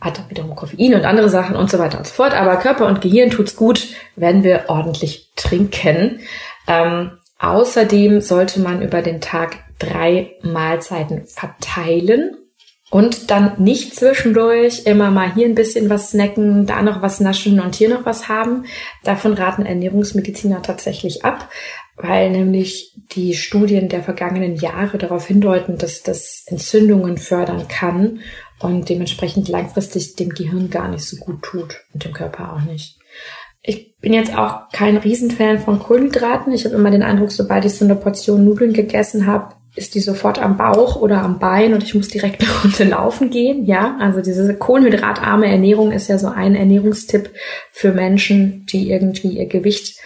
Hat 0.00 0.28
wiederum 0.30 0.56
Koffein 0.56 0.94
und 0.94 1.04
andere 1.04 1.28
Sachen 1.28 1.56
und 1.56 1.70
so 1.70 1.78
weiter 1.78 1.98
und 1.98 2.06
so 2.06 2.14
fort. 2.14 2.34
Aber 2.34 2.56
Körper 2.56 2.86
und 2.86 3.02
Gehirn 3.02 3.30
tut's 3.30 3.54
gut, 3.54 3.88
wenn 4.16 4.42
wir 4.42 4.64
ordentlich 4.68 5.32
trinken. 5.36 6.20
Ähm, 6.66 7.18
außerdem 7.38 8.22
sollte 8.22 8.60
man 8.60 8.82
über 8.82 9.02
den 9.02 9.20
Tag 9.20 9.58
drei 9.78 10.32
Mahlzeiten 10.42 11.26
verteilen 11.26 12.36
und 12.90 13.30
dann 13.30 13.62
nicht 13.62 13.94
zwischendurch 13.94 14.82
immer 14.86 15.10
mal 15.10 15.34
hier 15.34 15.46
ein 15.46 15.56
bisschen 15.56 15.90
was 15.90 16.10
snacken, 16.10 16.66
da 16.66 16.82
noch 16.82 17.02
was 17.02 17.20
naschen 17.20 17.58
und 17.60 17.74
hier 17.74 17.88
noch 17.88 18.06
was 18.06 18.28
haben. 18.28 18.64
Davon 19.02 19.32
raten 19.34 19.66
Ernährungsmediziner 19.66 20.62
tatsächlich 20.62 21.24
ab, 21.24 21.50
weil 21.96 22.30
nämlich 22.30 22.94
die 23.12 23.34
Studien 23.34 23.88
der 23.88 24.04
vergangenen 24.04 24.56
Jahre 24.56 24.98
darauf 24.98 25.26
hindeuten, 25.26 25.78
dass 25.78 26.02
das 26.02 26.44
Entzündungen 26.46 27.18
fördern 27.18 27.66
kann 27.66 28.20
und 28.60 28.88
dementsprechend 28.88 29.48
langfristig 29.48 30.14
dem 30.14 30.30
Gehirn 30.30 30.70
gar 30.70 30.88
nicht 30.88 31.04
so 31.04 31.16
gut 31.16 31.42
tut 31.42 31.84
und 31.92 32.04
dem 32.04 32.12
Körper 32.12 32.52
auch 32.52 32.62
nicht. 32.62 32.98
Ich 33.62 33.96
bin 33.98 34.12
jetzt 34.12 34.36
auch 34.36 34.68
kein 34.72 34.96
Riesenfan 34.96 35.58
von 35.58 35.80
Kohlenhydraten. 35.80 36.52
Ich 36.52 36.64
habe 36.64 36.76
immer 36.76 36.92
den 36.92 37.02
Eindruck, 37.02 37.32
sobald 37.32 37.64
ich 37.64 37.74
so 37.74 37.84
eine 37.84 37.96
Portion 37.96 38.44
Nudeln 38.44 38.72
gegessen 38.72 39.26
habe, 39.26 39.56
ist 39.76 39.94
die 39.94 40.00
sofort 40.00 40.40
am 40.40 40.56
Bauch 40.56 40.96
oder 40.96 41.22
am 41.22 41.38
Bein 41.38 41.74
und 41.74 41.82
ich 41.84 41.94
muss 41.94 42.08
direkt 42.08 42.40
eine 42.42 42.50
Runde 42.62 42.84
laufen 42.84 43.30
gehen. 43.30 43.66
Ja, 43.66 43.96
also 44.00 44.20
diese 44.20 44.54
kohlenhydratarme 44.54 45.46
Ernährung 45.46 45.92
ist 45.92 46.08
ja 46.08 46.18
so 46.18 46.28
ein 46.28 46.54
Ernährungstipp 46.54 47.30
für 47.70 47.92
Menschen, 47.92 48.66
die 48.66 48.90
irgendwie 48.90 49.38
ihr 49.38 49.46
Gewicht 49.46 50.00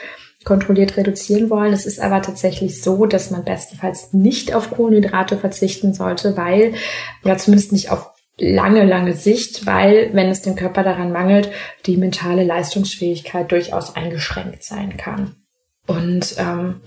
kontrolliert 0.44 0.96
reduzieren 0.96 1.50
wollen. 1.50 1.72
Es 1.72 1.86
ist 1.86 2.00
aber 2.00 2.22
tatsächlich 2.22 2.82
so, 2.82 3.06
dass 3.06 3.30
man 3.30 3.44
bestenfalls 3.44 4.12
nicht 4.12 4.54
auf 4.54 4.70
Kohlenhydrate 4.70 5.36
verzichten 5.36 5.92
sollte, 5.92 6.36
weil, 6.36 6.74
oder 7.24 7.36
zumindest 7.36 7.72
nicht 7.72 7.90
auf 7.90 8.10
lange, 8.38 8.84
lange 8.84 9.14
Sicht, 9.14 9.66
weil, 9.66 10.10
wenn 10.14 10.28
es 10.28 10.40
dem 10.40 10.56
Körper 10.56 10.82
daran 10.82 11.12
mangelt, 11.12 11.50
die 11.84 11.98
mentale 11.98 12.42
Leistungsfähigkeit 12.42 13.52
durchaus 13.52 13.94
eingeschränkt 13.96 14.64
sein 14.64 14.96
kann. 14.96 15.36
Und 15.86 16.36
ähm, 16.38 16.80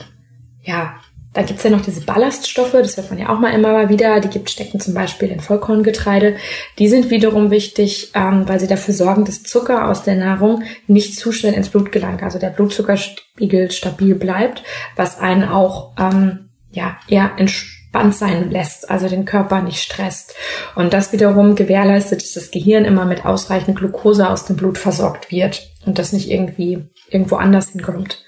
ja, 0.63 0.95
da 1.33 1.41
gibt's 1.41 1.63
ja 1.63 1.71
noch 1.71 1.81
diese 1.81 2.01
Ballaststoffe, 2.01 2.73
das 2.73 2.95
hört 2.95 3.09
man 3.09 3.19
ja 3.19 3.29
auch 3.29 3.39
mal 3.39 3.49
immer 3.49 3.73
mal 3.73 3.89
wieder. 3.89 4.19
Die 4.19 4.29
gibt 4.29 4.51
stecken 4.51 4.79
zum 4.79 4.93
Beispiel 4.93 5.29
in 5.29 5.39
Vollkorngetreide. 5.39 6.35
Die 6.77 6.87
sind 6.87 7.09
wiederum 7.09 7.49
wichtig, 7.49 8.11
ähm, 8.13 8.47
weil 8.47 8.59
sie 8.59 8.67
dafür 8.67 8.93
sorgen, 8.93 9.25
dass 9.25 9.43
Zucker 9.43 9.89
aus 9.89 10.03
der 10.03 10.15
Nahrung 10.15 10.63
nicht 10.87 11.17
zu 11.17 11.31
schnell 11.31 11.53
ins 11.53 11.69
Blut 11.69 11.91
gelangt. 11.91 12.21
Also 12.21 12.37
der 12.37 12.51
Blutzuckerspiegel 12.51 13.71
stabil 13.71 14.13
bleibt, 14.13 14.63
was 14.95 15.19
einen 15.19 15.43
auch 15.43 15.93
ähm, 15.99 16.49
ja 16.71 16.97
eher 17.07 17.31
entspannt 17.37 18.13
sein 18.13 18.51
lässt, 18.51 18.91
also 18.91 19.09
den 19.09 19.25
Körper 19.25 19.63
nicht 19.63 19.81
stresst. 19.81 20.35
Und 20.75 20.93
das 20.93 21.13
wiederum 21.13 21.55
gewährleistet, 21.55 22.21
dass 22.21 22.33
das 22.33 22.51
Gehirn 22.51 22.85
immer 22.85 23.05
mit 23.05 23.25
ausreichend 23.25 23.77
Glucose 23.77 24.29
aus 24.29 24.45
dem 24.45 24.55
Blut 24.55 24.77
versorgt 24.77 25.31
wird. 25.31 25.71
und 25.85 25.99
das 25.99 26.13
nicht 26.13 26.29
irgendwie 26.29 26.85
irgendwo 27.09 27.35
anders 27.35 27.69
hinkommt. 27.69 28.23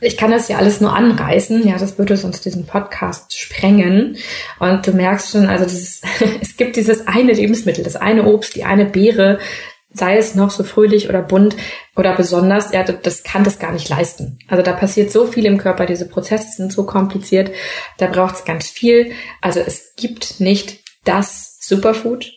Ich 0.00 0.16
kann 0.16 0.30
das 0.30 0.48
ja 0.48 0.56
alles 0.56 0.80
nur 0.80 0.94
anreißen, 0.94 1.66
ja, 1.66 1.78
das 1.78 1.98
würde 1.98 2.16
sonst 2.16 2.44
diesen 2.44 2.66
Podcast 2.66 3.38
sprengen. 3.38 4.16
Und 4.58 4.86
du 4.86 4.92
merkst 4.92 5.32
schon, 5.32 5.46
also 5.46 5.64
dieses, 5.64 6.02
es 6.40 6.56
gibt 6.56 6.76
dieses 6.76 7.06
eine 7.06 7.32
Lebensmittel, 7.32 7.84
das 7.84 7.96
eine 7.96 8.24
Obst, 8.24 8.54
die 8.54 8.64
eine 8.64 8.86
Beere, 8.86 9.38
sei 9.92 10.16
es 10.16 10.34
noch 10.34 10.50
so 10.50 10.62
fröhlich 10.62 11.08
oder 11.08 11.20
bunt 11.22 11.56
oder 11.96 12.14
besonders, 12.14 12.72
ja, 12.72 12.84
das 12.84 13.22
kann 13.24 13.44
das 13.44 13.58
gar 13.58 13.72
nicht 13.72 13.88
leisten. 13.88 14.38
Also 14.48 14.62
da 14.62 14.72
passiert 14.72 15.10
so 15.10 15.26
viel 15.26 15.46
im 15.46 15.58
Körper, 15.58 15.86
diese 15.86 16.08
Prozesse 16.08 16.48
sind 16.56 16.72
so 16.72 16.84
kompliziert, 16.84 17.50
da 17.98 18.06
braucht 18.06 18.36
es 18.36 18.44
ganz 18.44 18.68
viel. 18.68 19.12
Also 19.40 19.60
es 19.60 19.94
gibt 19.96 20.40
nicht 20.40 20.80
das 21.04 21.58
Superfood. 21.60 22.32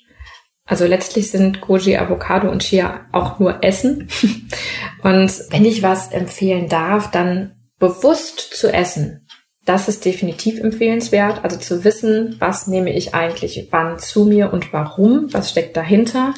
Also 0.65 0.86
letztlich 0.86 1.30
sind 1.30 1.62
Goji, 1.62 1.97
Avocado 1.97 2.49
und 2.49 2.63
Chia 2.63 3.06
auch 3.12 3.39
nur 3.39 3.63
Essen. 3.63 4.08
Und 5.04 5.32
wenn 5.49 5.65
ich 5.65 5.84
was 5.84 6.12
empfehlen 6.13 6.69
darf, 6.69 7.12
dann 7.12 7.56
bewusst 7.80 8.39
zu 8.39 8.71
essen. 8.71 9.28
Das 9.65 9.89
ist 9.89 10.06
definitiv 10.06 10.62
empfehlenswert. 10.62 11.43
Also 11.43 11.58
zu 11.58 11.84
wissen, 11.84 12.38
was 12.39 12.67
nehme 12.67 12.93
ich 12.93 13.13
eigentlich 13.13 13.67
wann 13.71 13.99
zu 13.99 14.23
mir 14.23 14.54
und 14.54 14.71
warum, 14.71 15.34
was 15.34 15.49
steckt 15.49 15.76
dahinter. 15.76 16.34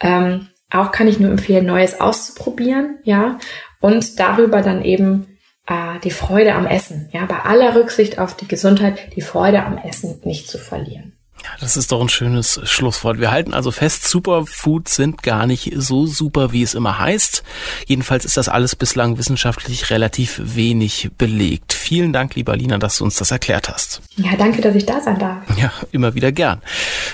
Ähm, 0.00 0.48
auch 0.70 0.90
kann 0.90 1.08
ich 1.08 1.20
nur 1.20 1.30
empfehlen, 1.30 1.66
Neues 1.66 2.00
auszuprobieren, 2.00 2.98
ja, 3.04 3.38
und 3.80 4.18
darüber 4.18 4.62
dann 4.62 4.84
eben 4.84 5.38
äh, 5.66 6.00
die 6.02 6.10
Freude 6.10 6.54
am 6.54 6.66
Essen, 6.66 7.08
ja, 7.12 7.24
bei 7.26 7.40
aller 7.40 7.74
Rücksicht 7.76 8.18
auf 8.18 8.36
die 8.36 8.48
Gesundheit, 8.48 9.14
die 9.14 9.20
Freude 9.20 9.64
am 9.64 9.78
Essen 9.78 10.20
nicht 10.24 10.48
zu 10.48 10.58
verlieren. 10.58 11.15
Ja, 11.46 11.52
das 11.60 11.76
ist 11.76 11.92
doch 11.92 12.00
ein 12.00 12.08
schönes 12.08 12.60
Schlusswort. 12.64 13.20
Wir 13.20 13.30
halten 13.30 13.54
also 13.54 13.70
fest, 13.70 14.08
Superfoods 14.08 14.96
sind 14.96 15.22
gar 15.22 15.46
nicht 15.46 15.72
so 15.76 16.04
super, 16.04 16.50
wie 16.50 16.64
es 16.64 16.74
immer 16.74 16.98
heißt. 16.98 17.44
Jedenfalls 17.86 18.24
ist 18.24 18.36
das 18.36 18.48
alles 18.48 18.74
bislang 18.74 19.16
wissenschaftlich 19.16 19.90
relativ 19.90 20.40
wenig 20.42 21.10
belegt. 21.16 21.72
Vielen 21.72 22.12
Dank, 22.12 22.34
lieber 22.34 22.56
Lina, 22.56 22.78
dass 22.78 22.98
du 22.98 23.04
uns 23.04 23.14
das 23.14 23.30
erklärt 23.30 23.68
hast. 23.68 24.02
Ja, 24.16 24.34
danke, 24.36 24.60
dass 24.60 24.74
ich 24.74 24.86
da 24.86 25.00
sein 25.00 25.20
darf. 25.20 25.44
Ja, 25.56 25.72
immer 25.92 26.16
wieder 26.16 26.32
gern. 26.32 26.62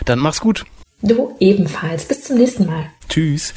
Dann 0.06 0.18
mach's 0.18 0.40
gut. 0.40 0.64
Du 1.02 1.36
ebenfalls. 1.38 2.06
Bis 2.06 2.24
zum 2.24 2.38
nächsten 2.38 2.64
Mal. 2.64 2.86
Tschüss. 3.12 3.52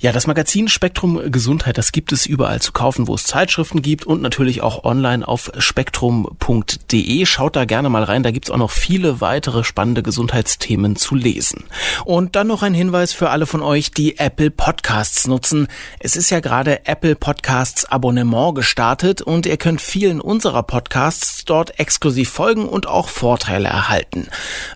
Ja, 0.00 0.10
das 0.10 0.26
Magazin 0.26 0.66
Spektrum 0.66 1.30
Gesundheit, 1.30 1.78
das 1.78 1.92
gibt 1.92 2.10
es 2.10 2.26
überall 2.26 2.60
zu 2.60 2.72
kaufen, 2.72 3.06
wo 3.06 3.14
es 3.14 3.22
Zeitschriften 3.22 3.80
gibt 3.80 4.04
und 4.04 4.20
natürlich 4.20 4.62
auch 4.62 4.82
online 4.82 5.26
auf 5.26 5.52
spektrum.de. 5.56 7.24
Schaut 7.24 7.54
da 7.54 7.66
gerne 7.66 7.88
mal 7.88 8.02
rein, 8.02 8.24
da 8.24 8.32
gibt's 8.32 8.50
auch 8.50 8.56
noch 8.56 8.72
viele 8.72 9.20
weitere 9.20 9.62
spannende 9.62 10.02
Gesundheitsthemen 10.02 10.96
zu 10.96 11.14
lesen. 11.14 11.62
Und 12.04 12.34
dann 12.34 12.48
noch 12.48 12.64
ein 12.64 12.74
Hinweis 12.74 13.12
für 13.12 13.30
alle 13.30 13.46
von 13.46 13.62
euch, 13.62 13.92
die 13.92 14.18
Apple 14.18 14.50
Podcasts 14.50 15.28
nutzen. 15.28 15.68
Es 16.00 16.16
ist 16.16 16.30
ja 16.30 16.40
gerade 16.40 16.84
Apple 16.86 17.14
Podcasts 17.14 17.84
Abonnement 17.84 18.56
gestartet 18.56 19.22
und 19.22 19.46
ihr 19.46 19.56
könnt 19.56 19.80
vielen 19.80 20.20
unserer 20.20 20.64
Podcasts 20.64 21.44
dort 21.44 21.78
exklusiv 21.78 22.28
folgen 22.30 22.68
und 22.68 22.88
auch 22.88 23.08
Vorteile 23.08 23.68
erhalten. 23.68 24.26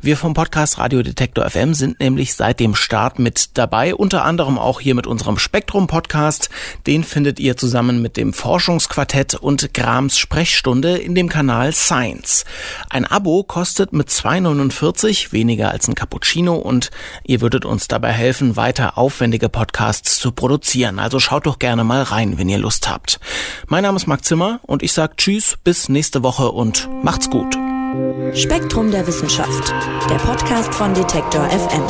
Wir 0.03 0.17
vom 0.17 0.35
Podcast 0.35 0.79
Radio 0.79 1.03
Detektor 1.03 1.51
FM 1.51 1.75
sind 1.75 1.99
nämlich 1.99 2.35
seit 2.35 2.61
dem 2.61 2.77
Start 2.77 3.19
mit 3.19 3.59
dabei, 3.59 3.93
unter 3.93 4.20
unter 4.21 4.29
anderem 4.29 4.59
auch 4.59 4.81
hier 4.81 4.95
mit 4.95 5.07
unserem 5.07 5.39
Spektrum-Podcast. 5.39 6.51
Den 6.87 7.05
findet 7.05 7.41
ihr 7.41 7.57
zusammen 7.57 8.03
mit 8.03 8.19
dem 8.19 8.35
Forschungsquartett 8.35 9.35
und 9.35 9.73
Grams 9.73 10.19
Sprechstunde 10.19 10.99
in 10.99 11.15
dem 11.15 11.31
Kanal 11.31 11.73
Science. 11.73 12.45
Ein 12.91 13.07
Abo 13.07 13.43
kostet 13.45 13.95
mit 13.95 14.11
2,49 14.11 15.33
weniger 15.33 15.71
als 15.71 15.89
ein 15.89 15.95
Cappuccino 15.95 16.57
und 16.57 16.91
ihr 17.25 17.41
würdet 17.41 17.65
uns 17.65 17.89
dabei 17.89 18.13
helfen, 18.13 18.57
weiter 18.57 18.99
aufwendige 18.99 19.49
Podcasts 19.49 20.19
zu 20.19 20.33
produzieren. 20.33 20.99
Also 20.99 21.19
schaut 21.19 21.47
doch 21.47 21.59
gerne 21.59 21.83
mal 21.83 22.03
rein, 22.03 22.37
wenn 22.37 22.51
ihr 22.51 22.59
Lust 22.59 22.91
habt. 22.91 23.21
Mein 23.69 23.85
Name 23.85 23.97
ist 23.97 24.07
Marc 24.07 24.27
Zimmer 24.27 24.61
und 24.65 24.83
ich 24.83 24.93
sage 24.93 25.15
Tschüss, 25.17 25.57
bis 25.65 25.89
nächste 25.89 26.23
Woche 26.23 26.51
und 26.51 26.91
macht's 27.03 27.31
gut. 27.31 27.57
Spektrum 28.35 28.91
der 28.91 29.07
Wissenschaft, 29.07 29.73
der 30.11 30.17
Podcast 30.17 30.75
von 30.75 30.93
Detektor 30.93 31.49
FM. 31.49 31.87